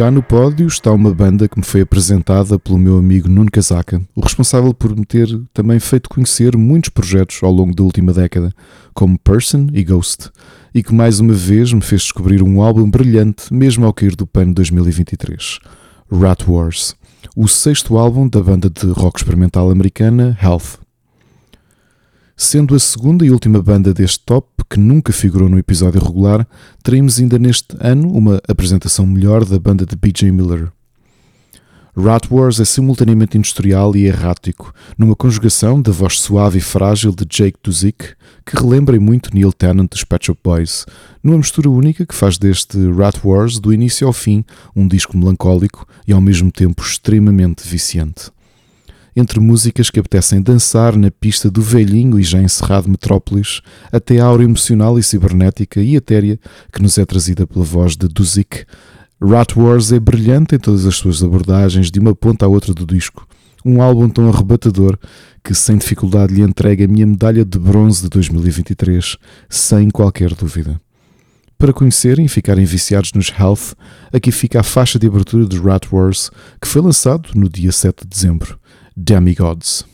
Já 0.00 0.10
no 0.10 0.22
pódio 0.22 0.66
está 0.66 0.90
uma 0.92 1.12
banda 1.12 1.46
que 1.46 1.58
me 1.58 1.62
foi 1.62 1.82
apresentada 1.82 2.58
pelo 2.58 2.78
meu 2.78 2.96
amigo 2.96 3.28
Nuno 3.28 3.50
Casaca, 3.50 4.00
o 4.16 4.22
responsável 4.22 4.72
por 4.72 4.96
me 4.96 5.04
ter 5.04 5.28
também 5.52 5.78
feito 5.78 6.08
conhecer 6.08 6.56
muitos 6.56 6.88
projetos 6.88 7.42
ao 7.42 7.52
longo 7.52 7.76
da 7.76 7.82
última 7.82 8.10
década, 8.10 8.50
como 8.94 9.18
Person 9.18 9.66
e 9.74 9.84
Ghost, 9.84 10.30
e 10.74 10.82
que 10.82 10.94
mais 10.94 11.20
uma 11.20 11.34
vez 11.34 11.70
me 11.74 11.82
fez 11.82 12.00
descobrir 12.00 12.42
um 12.42 12.62
álbum 12.62 12.90
brilhante 12.90 13.52
mesmo 13.52 13.84
ao 13.84 13.92
cair 13.92 14.16
do 14.16 14.26
pano 14.26 14.54
2023, 14.54 15.58
Rat 16.10 16.48
Wars, 16.48 16.96
o 17.36 17.46
sexto 17.46 17.98
álbum 17.98 18.26
da 18.26 18.40
banda 18.40 18.70
de 18.70 18.86
rock 18.92 19.18
experimental 19.18 19.70
americana 19.70 20.34
Health. 20.42 20.79
Sendo 22.42 22.74
a 22.74 22.78
segunda 22.78 23.22
e 23.22 23.30
última 23.30 23.62
banda 23.62 23.92
deste 23.92 24.20
top 24.20 24.48
que 24.70 24.80
nunca 24.80 25.12
figurou 25.12 25.46
no 25.46 25.58
episódio 25.58 26.02
regular, 26.02 26.48
teremos 26.82 27.20
ainda 27.20 27.38
neste 27.38 27.76
ano 27.78 28.10
uma 28.10 28.40
apresentação 28.48 29.06
melhor 29.06 29.44
da 29.44 29.58
banda 29.58 29.84
de 29.84 29.94
BJ 29.94 30.32
Miller. 30.32 30.72
Rat 31.94 32.30
Wars 32.30 32.58
é 32.58 32.64
simultaneamente 32.64 33.36
industrial 33.36 33.94
e 33.94 34.06
errático, 34.06 34.72
numa 34.96 35.14
conjugação 35.14 35.82
da 35.82 35.92
voz 35.92 36.18
suave 36.18 36.56
e 36.56 36.62
frágil 36.62 37.14
de 37.14 37.26
Jake 37.26 37.58
Duzik, 37.62 38.14
que 38.46 38.56
relembra 38.56 38.98
muito 38.98 39.34
Neil 39.34 39.52
Tennant 39.52 39.90
dos 39.90 40.02
Pet 40.02 40.24
Shop 40.24 40.40
Boys, 40.42 40.86
numa 41.22 41.36
mistura 41.36 41.68
única 41.68 42.06
que 42.06 42.14
faz 42.14 42.38
deste 42.38 42.78
Rat 42.92 43.22
Wars, 43.22 43.58
do 43.58 43.70
início 43.70 44.06
ao 44.06 44.14
fim, 44.14 44.46
um 44.74 44.88
disco 44.88 45.14
melancólico 45.14 45.86
e 46.08 46.12
ao 46.14 46.22
mesmo 46.22 46.50
tempo 46.50 46.82
extremamente 46.82 47.68
viciante 47.68 48.30
entre 49.14 49.40
músicas 49.40 49.90
que 49.90 49.98
apetecem 49.98 50.40
dançar 50.40 50.96
na 50.96 51.10
pista 51.10 51.50
do 51.50 51.62
velhinho 51.62 52.18
e 52.18 52.22
já 52.22 52.40
encerrado 52.40 52.88
Metrópolis, 52.88 53.60
até 53.90 54.20
a 54.20 54.24
aura 54.24 54.44
emocional 54.44 54.98
e 54.98 55.02
cibernética 55.02 55.80
e 55.80 55.96
etérea 55.96 56.38
que 56.72 56.82
nos 56.82 56.98
é 56.98 57.04
trazida 57.04 57.46
pela 57.46 57.64
voz 57.64 57.96
de 57.96 58.08
Duzik. 58.08 58.64
Rat 59.22 59.54
Wars 59.56 59.92
é 59.92 60.00
brilhante 60.00 60.54
em 60.54 60.58
todas 60.58 60.86
as 60.86 60.96
suas 60.96 61.22
abordagens, 61.22 61.90
de 61.90 62.00
uma 62.00 62.14
ponta 62.14 62.46
à 62.46 62.48
outra 62.48 62.72
do 62.72 62.86
disco. 62.86 63.26
Um 63.64 63.82
álbum 63.82 64.08
tão 64.08 64.28
arrebatador 64.28 64.98
que 65.44 65.54
sem 65.54 65.76
dificuldade 65.76 66.32
lhe 66.32 66.40
entrega 66.40 66.84
a 66.84 66.88
minha 66.88 67.06
medalha 67.06 67.44
de 67.44 67.58
bronze 67.58 68.02
de 68.02 68.08
2023, 68.08 69.16
sem 69.48 69.90
qualquer 69.90 70.34
dúvida. 70.34 70.80
Para 71.58 71.74
conhecerem 71.74 72.24
e 72.24 72.28
ficarem 72.28 72.64
viciados 72.64 73.12
nos 73.12 73.28
Health, 73.28 73.74
aqui 74.10 74.32
fica 74.32 74.60
a 74.60 74.62
faixa 74.62 74.98
de 74.98 75.06
abertura 75.06 75.44
de 75.44 75.58
Rat 75.58 75.92
Wars, 75.92 76.30
que 76.58 76.66
foi 76.66 76.80
lançado 76.80 77.28
no 77.34 77.50
dia 77.50 77.70
7 77.70 78.04
de 78.04 78.08
dezembro. 78.08 78.58
Demigods. 78.96 79.84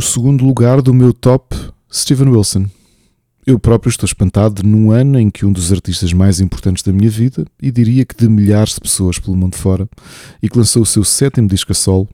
No 0.00 0.06
segundo 0.06 0.46
lugar 0.46 0.80
do 0.80 0.94
meu 0.94 1.12
top, 1.12 1.54
Steven 1.92 2.30
Wilson. 2.30 2.64
Eu 3.46 3.58
próprio 3.58 3.90
estou 3.90 4.06
espantado 4.06 4.62
num 4.62 4.90
ano 4.90 5.20
em 5.20 5.28
que 5.28 5.44
um 5.44 5.52
dos 5.52 5.70
artistas 5.70 6.10
mais 6.14 6.40
importantes 6.40 6.82
da 6.82 6.90
minha 6.90 7.10
vida, 7.10 7.44
e 7.60 7.70
diria 7.70 8.06
que 8.06 8.16
de 8.16 8.26
milhares 8.26 8.72
de 8.72 8.80
pessoas 8.80 9.18
pelo 9.18 9.36
mundo 9.36 9.56
fora, 9.56 9.86
e 10.42 10.48
que 10.48 10.56
lançou 10.56 10.80
o 10.80 10.86
seu 10.86 11.04
sétimo 11.04 11.46
disco 11.46 11.72
a 11.72 11.74
solo, 11.74 12.08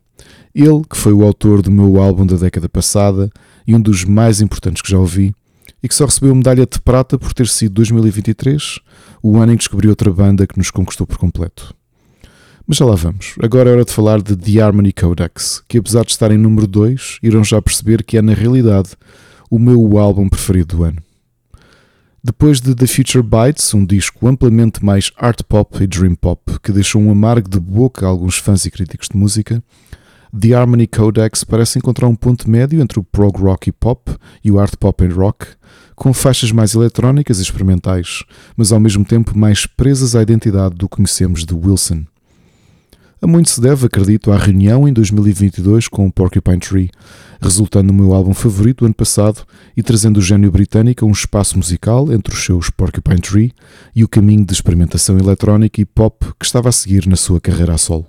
ele, 0.53 0.83
que 0.91 0.97
foi 0.97 1.13
o 1.13 1.23
autor 1.23 1.63
do 1.63 1.71
meu 1.71 2.03
álbum 2.03 2.27
da 2.27 2.35
década 2.35 2.69
passada 2.69 3.31
e 3.65 3.73
um 3.73 3.81
dos 3.81 4.03
mais 4.03 4.41
importantes 4.41 4.83
que 4.83 4.91
já 4.91 4.99
ouvi, 4.99 5.33
e 5.81 5.87
que 5.87 5.95
só 5.95 6.07
recebeu 6.07 6.35
medalha 6.35 6.67
de 6.67 6.81
prata 6.81 7.17
por 7.17 7.33
ter 7.33 7.47
sido 7.47 7.75
2023, 7.75 8.81
o 9.23 9.37
ano 9.37 9.53
em 9.53 9.57
que 9.57 9.63
descobri 9.63 9.87
outra 9.89 10.13
banda 10.13 10.45
que 10.45 10.59
nos 10.59 10.73
conquistou 10.73 11.07
por 11.07 11.19
completo. 11.19 11.73
Mas 12.67 12.79
já 12.79 12.85
lá 12.85 12.97
vamos. 12.97 13.35
Agora 13.41 13.71
é 13.71 13.73
hora 13.75 13.85
de 13.85 13.93
falar 13.93 14.21
de 14.21 14.37
The 14.37 14.61
Harmony 14.61 14.93
Codex, 14.93 15.63
que 15.69 15.79
apesar 15.79 16.05
de 16.05 16.11
estar 16.11 16.33
em 16.33 16.39
número 16.39 16.67
2, 16.67 17.21
irão 17.23 17.45
já 17.45 17.63
perceber 17.63 18.03
que 18.03 18.19
é 18.19 18.23
na 18.23 18.35
realidade 18.35 18.91
o 19.49 19.59
meu 19.59 19.99
álbum 19.99 20.29
preferido 20.29 20.77
do 20.77 20.85
ano. 20.85 21.01
Depois 22.25 22.61
de 22.61 22.75
The 22.75 22.89
Future 22.89 23.23
Bites, 23.23 23.73
um 23.73 23.87
disco 23.87 24.27
amplamente 24.27 24.85
mais 24.85 25.13
art 25.17 25.43
pop 25.49 25.81
e 25.81 25.87
dream 25.87 26.17
pop, 26.17 26.59
que 26.61 26.73
deixou 26.73 27.01
um 27.01 27.13
amargo 27.13 27.49
de 27.49 27.61
boca 27.61 28.05
a 28.05 28.09
alguns 28.09 28.37
fãs 28.37 28.65
e 28.65 28.71
críticos 28.71 29.09
de 29.09 29.17
música, 29.17 29.63
The 30.37 30.53
Harmony 30.53 30.89
Codex 30.89 31.45
parece 31.45 31.79
encontrar 31.79 32.09
um 32.09 32.17
ponto 32.17 32.51
médio 32.51 32.81
entre 32.81 32.99
o 32.99 33.05
prog 33.05 33.41
rock 33.41 33.69
e 33.69 33.73
pop 33.73 34.13
e 34.43 34.51
o 34.51 34.59
art 34.59 34.75
pop 34.75 35.05
and 35.05 35.15
rock, 35.15 35.47
com 35.95 36.13
faixas 36.13 36.51
mais 36.51 36.75
eletrónicas 36.75 37.39
e 37.39 37.43
experimentais, 37.43 38.25
mas 38.57 38.73
ao 38.73 38.81
mesmo 38.81 39.05
tempo 39.05 39.39
mais 39.39 39.65
presas 39.65 40.17
à 40.17 40.23
identidade 40.23 40.75
do 40.75 40.89
que 40.89 40.97
conhecemos 40.97 41.45
de 41.45 41.55
Wilson. 41.55 42.05
A 43.21 43.27
muito 43.27 43.49
se 43.49 43.61
deve, 43.63 43.87
acredito, 43.87 44.31
à 44.31 44.37
reunião 44.37 44.87
em 44.87 44.93
2022 44.93 45.89
com 45.89 46.07
o 46.07 46.13
Porcupine 46.13 46.59
Tree, 46.59 46.91
resultando 47.41 47.91
no 47.91 47.95
meu 47.95 48.13
álbum 48.13 48.35
favorito 48.35 48.81
do 48.81 48.85
ano 48.85 48.95
passado 48.95 49.47
e 49.75 49.83
trazendo 49.83 50.19
o 50.19 50.23
gênio 50.23 50.51
britânico 50.53 51.03
a 51.03 51.09
um 51.09 51.13
espaço 51.13 51.57
musical 51.57 52.13
entre 52.13 52.35
os 52.35 52.45
seus 52.45 52.69
Porcupine 52.69 53.21
Tree 53.21 53.53
e 53.95 54.05
o 54.05 54.09
caminho 54.09 54.45
de 54.45 54.53
experimentação 54.53 55.17
eletrónica 55.17 55.81
e 55.81 55.87
pop 55.87 56.27
que 56.39 56.45
estava 56.45 56.69
a 56.69 56.73
seguir 56.73 57.07
na 57.07 57.17
sua 57.17 57.41
carreira 57.41 57.73
a 57.73 57.79
solo. 57.79 58.07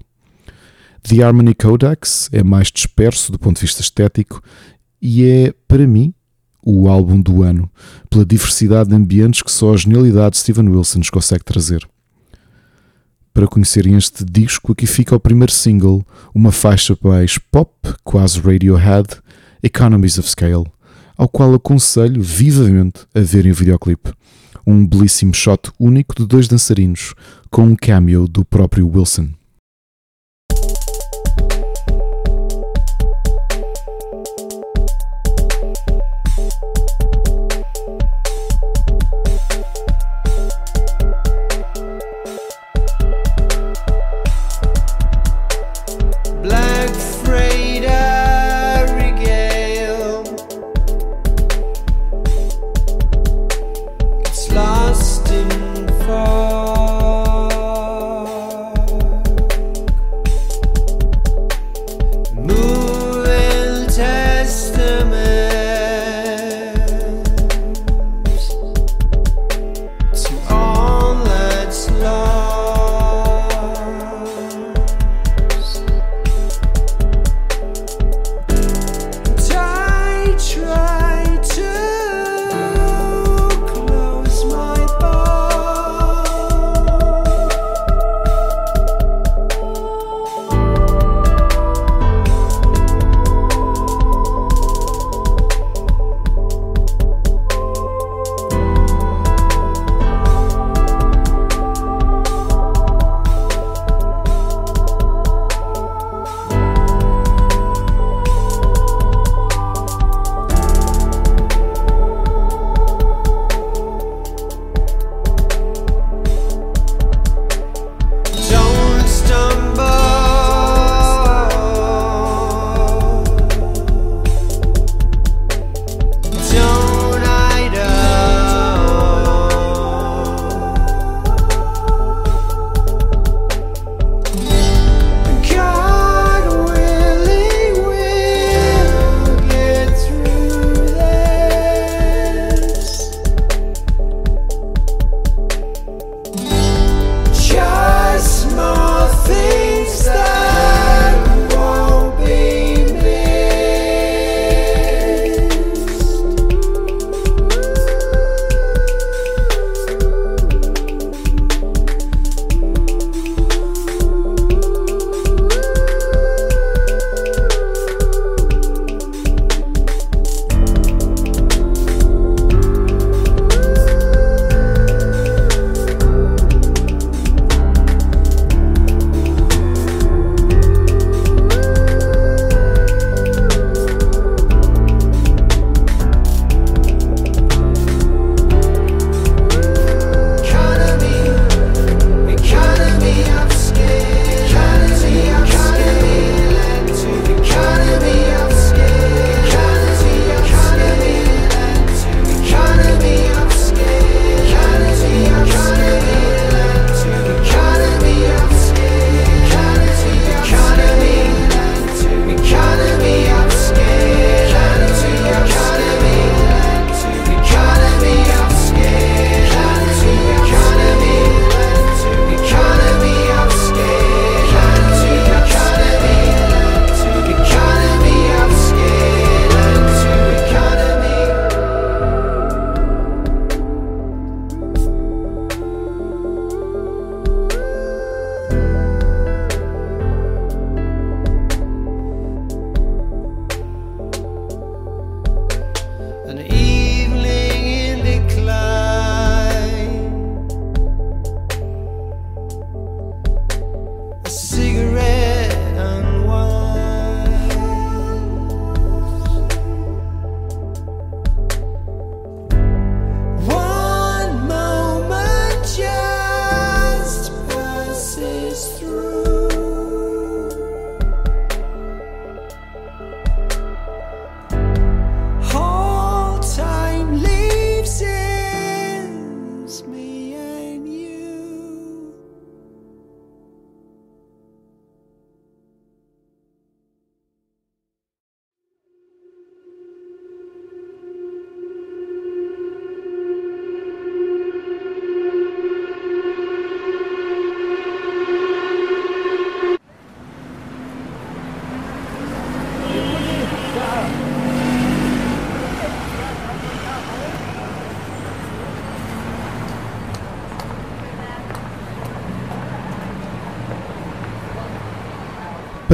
The 1.03 1.23
Harmony 1.23 1.55
Codex 1.55 2.29
é 2.33 2.43
mais 2.43 2.69
disperso 2.69 3.31
do 3.31 3.39
ponto 3.39 3.55
de 3.55 3.61
vista 3.61 3.81
estético 3.81 4.41
e 5.01 5.23
é, 5.23 5.53
para 5.69 5.87
mim, 5.87 6.13
o 6.61 6.89
álbum 6.89 7.21
do 7.21 7.43
ano, 7.43 7.71
pela 8.09 8.25
diversidade 8.25 8.89
de 8.89 8.95
ambientes 8.95 9.41
que 9.41 9.51
só 9.51 9.73
a 9.73 9.77
genialidade 9.77 10.31
de 10.31 10.39
Steven 10.39 10.67
Wilson 10.67 10.97
nos 10.97 11.09
consegue 11.09 11.45
trazer. 11.45 11.87
Para 13.37 13.47
conhecerem 13.47 13.95
este 13.95 14.25
disco, 14.25 14.71
aqui 14.71 14.87
fica 14.87 15.15
o 15.15 15.19
primeiro 15.19 15.51
single, 15.51 16.03
uma 16.33 16.51
faixa 16.51 16.97
mais 17.03 17.37
pop, 17.37 17.71
quase 18.03 18.39
Radiohead, 18.39 19.09
Economies 19.61 20.17
of 20.17 20.27
Scale, 20.27 20.65
ao 21.15 21.29
qual 21.29 21.53
aconselho 21.53 22.19
vivamente 22.19 23.01
a 23.13 23.19
verem 23.19 23.51
o 23.51 23.53
videoclipe. 23.53 24.11
Um 24.65 24.83
belíssimo 24.83 25.35
shot 25.35 25.71
único 25.79 26.15
de 26.15 26.25
dois 26.25 26.47
dançarinos, 26.47 27.13
com 27.51 27.61
um 27.61 27.75
cameo 27.75 28.27
do 28.27 28.43
próprio 28.43 28.89
Wilson. 28.89 29.29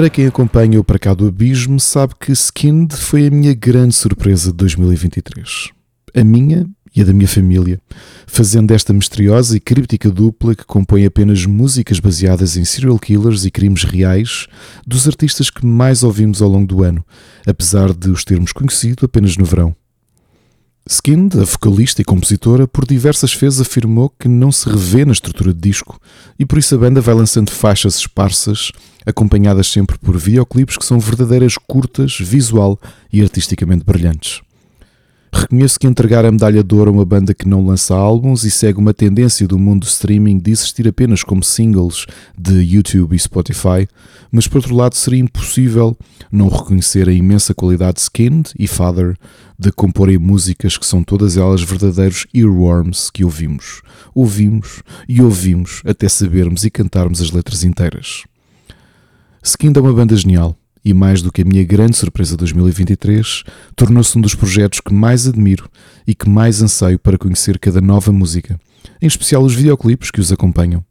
Para 0.03 0.09
quem 0.09 0.27
acompanha 0.27 0.81
o 0.81 0.83
Para 0.83 0.99
Cá 0.99 1.13
do 1.13 1.25
Abismo, 1.25 1.79
sabe 1.79 2.13
que 2.19 2.33
Skinned 2.33 2.93
foi 2.93 3.27
a 3.27 3.31
minha 3.31 3.53
grande 3.53 3.95
surpresa 3.95 4.51
de 4.51 4.57
2023. 4.57 5.69
A 6.13 6.25
minha 6.25 6.67
e 6.93 7.01
a 7.01 7.05
da 7.05 7.13
minha 7.13 7.25
família, 7.25 7.79
fazendo 8.27 8.71
esta 8.71 8.91
misteriosa 8.91 9.55
e 9.55 9.61
críptica 9.61 10.11
dupla 10.11 10.55
que 10.55 10.65
compõe 10.65 11.05
apenas 11.05 11.45
músicas 11.45 12.01
baseadas 12.01 12.57
em 12.57 12.65
serial 12.65 12.99
killers 12.99 13.45
e 13.45 13.49
crimes 13.49 13.85
reais 13.85 14.47
dos 14.85 15.07
artistas 15.07 15.49
que 15.49 15.65
mais 15.65 16.03
ouvimos 16.03 16.41
ao 16.41 16.49
longo 16.49 16.67
do 16.67 16.83
ano, 16.83 17.01
apesar 17.47 17.93
de 17.93 18.09
os 18.09 18.25
termos 18.25 18.51
conhecido 18.51 19.05
apenas 19.05 19.37
no 19.37 19.45
verão. 19.45 19.73
Skinned, 20.86 21.39
a 21.39 21.45
vocalista 21.45 22.01
e 22.01 22.05
compositora, 22.05 22.67
por 22.67 22.86
diversas 22.86 23.34
vezes 23.34 23.61
afirmou 23.61 24.09
que 24.09 24.27
não 24.27 24.51
se 24.51 24.67
revê 24.69 25.05
na 25.05 25.13
estrutura 25.13 25.53
de 25.53 25.59
disco 25.59 25.97
e 26.38 26.45
por 26.45 26.57
isso 26.57 26.75
a 26.75 26.77
banda 26.77 26.99
vai 26.99 27.15
lançando 27.15 27.51
faixas 27.51 27.95
esparsas, 27.95 28.69
acompanhadas 29.05 29.67
sempre 29.67 29.97
por 29.97 30.17
videoclipes 30.17 30.77
que 30.77 30.86
são 30.86 30.99
verdadeiras 30.99 31.55
curtas, 31.57 32.17
visual 32.19 32.77
e 33.11 33.21
artisticamente 33.21 33.86
brilhantes. 33.86 34.41
Reconheço 35.36 35.79
que 35.79 35.88
entregar 35.88 36.23
a 36.25 36.31
medalha 36.31 36.63
de 36.63 36.75
ouro 36.75 36.91
a 36.91 36.93
uma 36.93 37.03
banda 37.03 37.34
que 37.34 37.47
não 37.47 37.65
lança 37.65 37.95
álbuns 37.95 38.43
e 38.43 38.51
segue 38.51 38.77
uma 38.77 38.93
tendência 38.93 39.47
do 39.47 39.57
mundo 39.57 39.81
do 39.81 39.88
streaming 39.88 40.38
de 40.38 40.51
existir 40.51 40.88
apenas 40.88 41.23
como 41.23 41.43
singles 41.43 42.05
de 42.38 42.61
YouTube 42.61 43.15
e 43.15 43.19
Spotify, 43.19 43.88
mas 44.31 44.47
por 44.47 44.57
outro 44.57 44.75
lado 44.75 44.93
seria 44.93 45.19
impossível 45.19 45.97
não 46.31 46.49
reconhecer 46.49 47.09
a 47.09 47.11
imensa 47.11 47.51
qualidade 47.51 47.95
de 47.95 48.01
Skinned 48.01 48.51
e 48.59 48.67
Father 48.67 49.17
de 49.57 49.71
comporem 49.71 50.19
músicas 50.19 50.77
que 50.77 50.86
são 50.86 51.03
todas 51.03 51.36
elas 51.36 51.63
verdadeiros 51.63 52.27
earworms 52.31 53.09
que 53.09 53.25
ouvimos, 53.25 53.81
ouvimos 54.13 54.84
e 55.09 55.19
ouvimos 55.19 55.81
até 55.84 56.07
sabermos 56.07 56.63
e 56.63 56.69
cantarmos 56.69 57.19
as 57.19 57.31
letras 57.31 57.63
inteiras. 57.63 58.23
Skinned 59.41 59.79
é 59.79 59.81
uma 59.81 59.93
banda 59.93 60.15
genial 60.15 60.55
e 60.84 60.93
mais 60.93 61.21
do 61.21 61.31
que 61.31 61.41
a 61.41 61.45
minha 61.45 61.63
grande 61.63 61.97
surpresa 61.97 62.31
de 62.31 62.38
2023, 62.38 63.43
tornou-se 63.75 64.17
um 64.17 64.21
dos 64.21 64.36
projetos 64.36 64.81
que 64.81 64.93
mais 64.93 65.27
admiro 65.27 65.69
e 66.05 66.13
que 66.13 66.29
mais 66.29 66.61
anseio 66.61 66.99
para 66.99 67.17
conhecer 67.17 67.57
cada 67.57 67.79
nova 67.79 68.11
música, 68.11 68.59
em 69.01 69.07
especial 69.07 69.43
os 69.43 69.55
videoclipes 69.55 70.11
que 70.11 70.19
os 70.19 70.31
acompanham. 70.31 70.84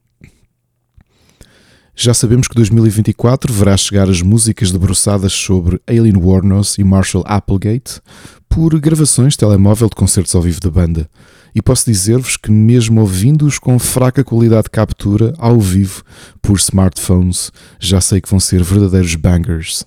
Já 1.95 2.15
sabemos 2.15 2.49
que 2.49 2.55
2024 2.55 3.53
verá 3.53 3.77
chegar 3.77 4.09
as 4.09 4.23
músicas 4.23 4.73
debruçadas 4.73 5.33
sobre 5.33 5.79
Aileen 5.87 6.17
Warnos 6.17 6.79
e 6.79 6.85
Marshall 6.85 7.23
Applegate 7.27 8.01
por 8.49 8.79
gravações 8.81 9.37
telemóvel 9.37 9.89
de 9.89 9.97
concertos 9.97 10.35
ao 10.35 10.41
vivo 10.41 10.59
da 10.59 10.71
banda, 10.71 11.09
e 11.55 11.61
posso 11.61 11.85
dizer-vos 11.85 12.37
que, 12.37 12.51
mesmo 12.51 13.01
ouvindo-os 13.01 13.59
com 13.59 13.79
fraca 13.79 14.25
qualidade 14.25 14.65
de 14.65 14.71
captura 14.71 15.35
ao 15.39 15.61
vivo 15.61 16.03
por 16.41 16.57
smartphones, 16.57 17.53
já 17.79 18.01
sei 18.01 18.21
que 18.21 18.29
vão 18.29 18.41
ser 18.41 18.63
verdadeiros 18.63 19.15
bangers. 19.15 19.85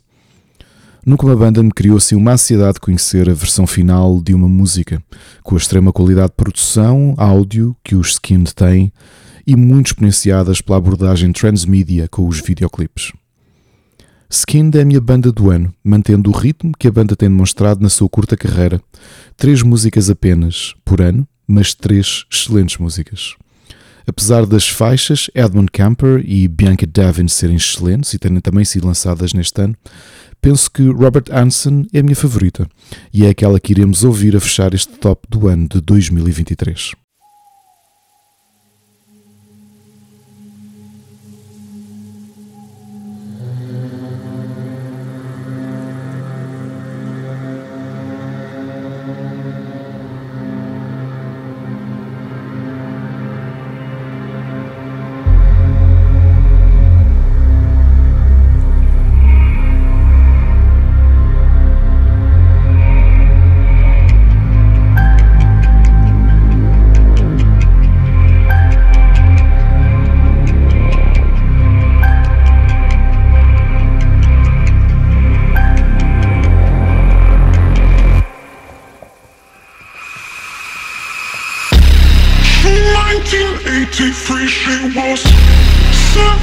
Nunca 1.06 1.26
uma 1.26 1.36
banda 1.36 1.62
me 1.62 1.72
criou 1.72 1.98
assim 1.98 2.16
uma 2.16 2.34
ansiedade 2.34 2.76
de 2.76 2.80
conhecer 2.80 3.30
a 3.30 3.34
versão 3.34 3.68
final 3.68 4.20
de 4.22 4.34
uma 4.34 4.50
música, 4.50 5.02
com 5.44 5.54
a 5.54 5.58
extrema 5.58 5.94
qualidade 5.94 6.30
de 6.30 6.36
produção, 6.36 7.14
áudio 7.18 7.76
que 7.84 7.96
os 7.96 8.14
Skinned 8.14 8.56
têm 8.56 8.92
e 9.46 9.56
muito 9.56 9.88
exponenciadas 9.88 10.62
pela 10.62 10.80
abordagem 10.80 11.32
transmídia 11.32 12.08
com 12.08 12.28
os 12.28 12.42
videoclipes. 12.42 13.12
Skinned 14.28 14.76
é 14.78 14.82
a 14.82 14.86
minha 14.86 15.00
banda 15.00 15.32
do 15.32 15.52
ano, 15.52 15.72
mantendo 15.84 16.32
o 16.32 16.34
ritmo 16.34 16.72
que 16.78 16.88
a 16.88 16.92
banda 16.92 17.16
tem 17.16 17.30
demonstrado 17.30 17.82
na 17.82 17.90
sua 17.90 18.10
curta 18.10 18.36
carreira. 18.36 18.82
Três 19.38 19.62
músicas 19.62 20.10
apenas 20.10 20.74
por 20.84 21.00
ano, 21.00 21.28
mas 21.48 21.74
três 21.74 22.26
excelentes 22.32 22.78
músicas. 22.78 23.36
Apesar 24.08 24.46
das 24.46 24.68
faixas 24.68 25.30
Edmund 25.34 25.72
Camper 25.72 26.24
e 26.26 26.48
Bianca 26.48 26.86
Devin 26.86 27.28
serem 27.28 27.56
excelentes 27.56 28.14
e 28.14 28.20
terem 28.20 28.40
também 28.40 28.64
sido 28.64 28.86
lançadas 28.86 29.34
neste 29.34 29.60
ano, 29.62 29.76
penso 30.40 30.70
que 30.70 30.88
Robert 30.90 31.26
Hansen 31.32 31.88
é 31.92 32.00
a 32.00 32.04
minha 32.04 32.16
favorita 32.16 32.68
e 33.12 33.26
é 33.26 33.30
aquela 33.30 33.60
que 33.60 33.74
iremos 33.74 34.04
ouvir 34.04 34.36
a 34.36 34.40
fechar 34.40 34.74
este 34.74 34.94
top 34.94 35.28
do 35.28 35.48
ano 35.48 35.68
de 35.68 35.82
2023. 35.82 37.05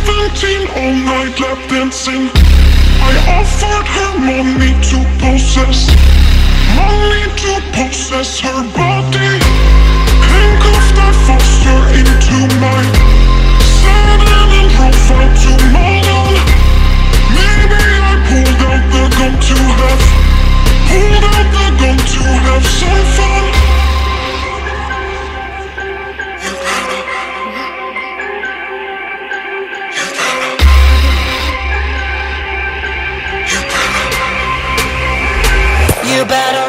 17 0.06 0.66
all 0.74 0.94
night 1.06 1.38
lap 1.38 1.58
dancing. 1.68 2.28
I 3.02 3.12
offered 3.38 3.86
her 3.86 4.12
money 4.18 4.72
to 4.90 4.98
possess 5.22 5.90
Money 6.74 7.26
to 7.42 7.52
possess 7.74 8.40
her 8.40 8.62
body. 8.74 9.38
Handcuffed 10.26 10.98
I 10.98 11.10
forced 11.26 11.62
her 11.68 11.82
into 11.98 12.38
my 12.62 12.82
sudden 13.78 14.50
and 14.58 14.70
profile 14.74 15.32
to 15.42 15.52
model 15.70 16.26
Maybe 17.36 17.82
I 18.02 18.14
pulled 18.26 18.60
out 18.66 18.82
the 18.94 19.02
gun 19.18 19.34
to 19.48 19.56
have 19.78 20.02
Pulled 20.88 21.24
out 21.30 21.46
the 21.54 21.66
gun 21.78 21.98
to 21.98 22.22
have 22.46 22.64
some 22.66 23.04
fun 23.14 23.81
better 36.32 36.61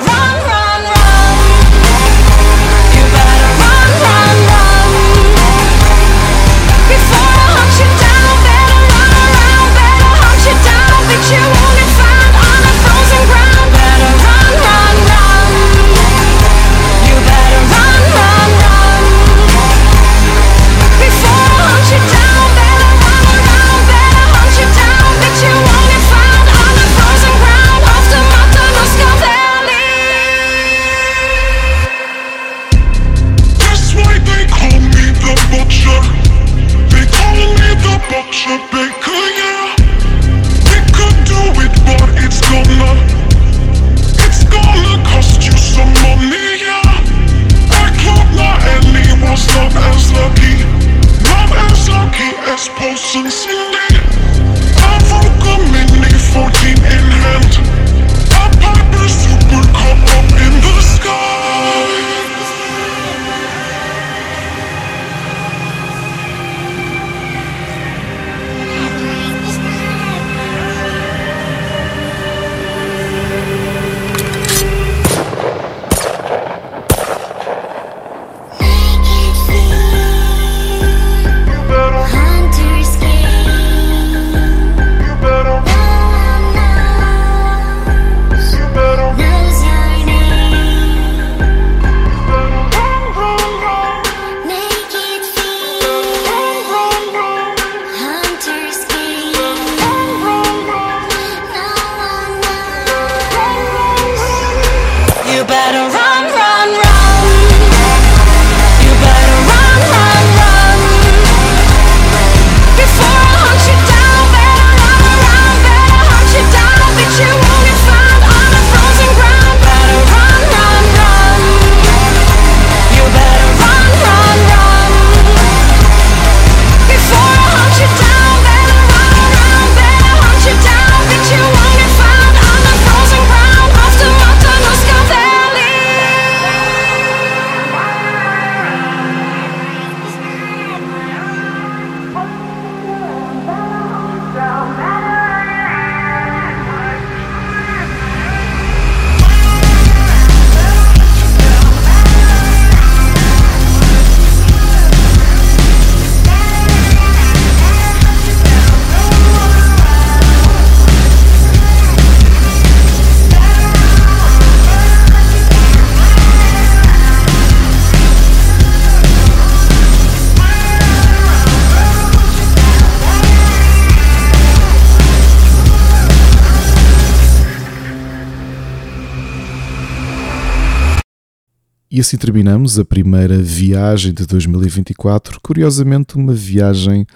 assim 182.04 182.18
terminamos 182.18 182.78
a 182.78 182.84
primeira 182.84 183.42
viagem 183.42 184.14
de 184.14 184.26
2024. 184.26 185.40
Curiosamente, 185.42 186.18
uma 186.18 186.34
viagem 186.34 187.08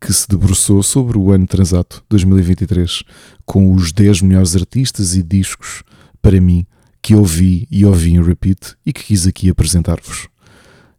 que 0.00 0.12
se 0.12 0.26
debruçou 0.28 0.82
sobre 0.82 1.16
o 1.16 1.30
ano 1.30 1.46
transato 1.46 2.02
2023, 2.10 3.04
com 3.46 3.72
os 3.72 3.92
10 3.92 4.22
melhores 4.22 4.56
artistas 4.56 5.14
e 5.14 5.22
discos, 5.22 5.84
para 6.20 6.40
mim, 6.40 6.66
que 7.00 7.14
ouvi 7.14 7.68
e 7.70 7.84
ouvi 7.84 8.14
em 8.14 8.22
repeat 8.22 8.74
e 8.84 8.92
que 8.92 9.04
quis 9.04 9.24
aqui 9.24 9.48
apresentar-vos. 9.48 10.26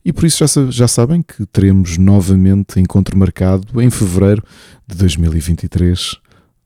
E 0.03 0.13
por 0.13 0.23
isso 0.23 0.45
já, 0.47 0.71
já 0.71 0.87
sabem 0.87 1.21
que 1.21 1.45
teremos 1.47 1.97
novamente 1.97 2.79
encontro 2.79 3.17
marcado 3.17 3.81
em 3.81 3.89
fevereiro 3.89 4.43
de 4.87 4.95
2023, 4.95 6.15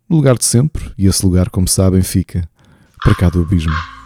no 0.08 0.18
lugar 0.18 0.38
de 0.38 0.46
sempre, 0.46 0.92
e 0.96 1.08
esse 1.08 1.26
lugar, 1.26 1.50
como 1.50 1.68
sabem, 1.68 2.04
fica 2.04 2.48
para 3.04 3.16
cá 3.16 3.28
do 3.28 3.42
abismo. 3.42 3.99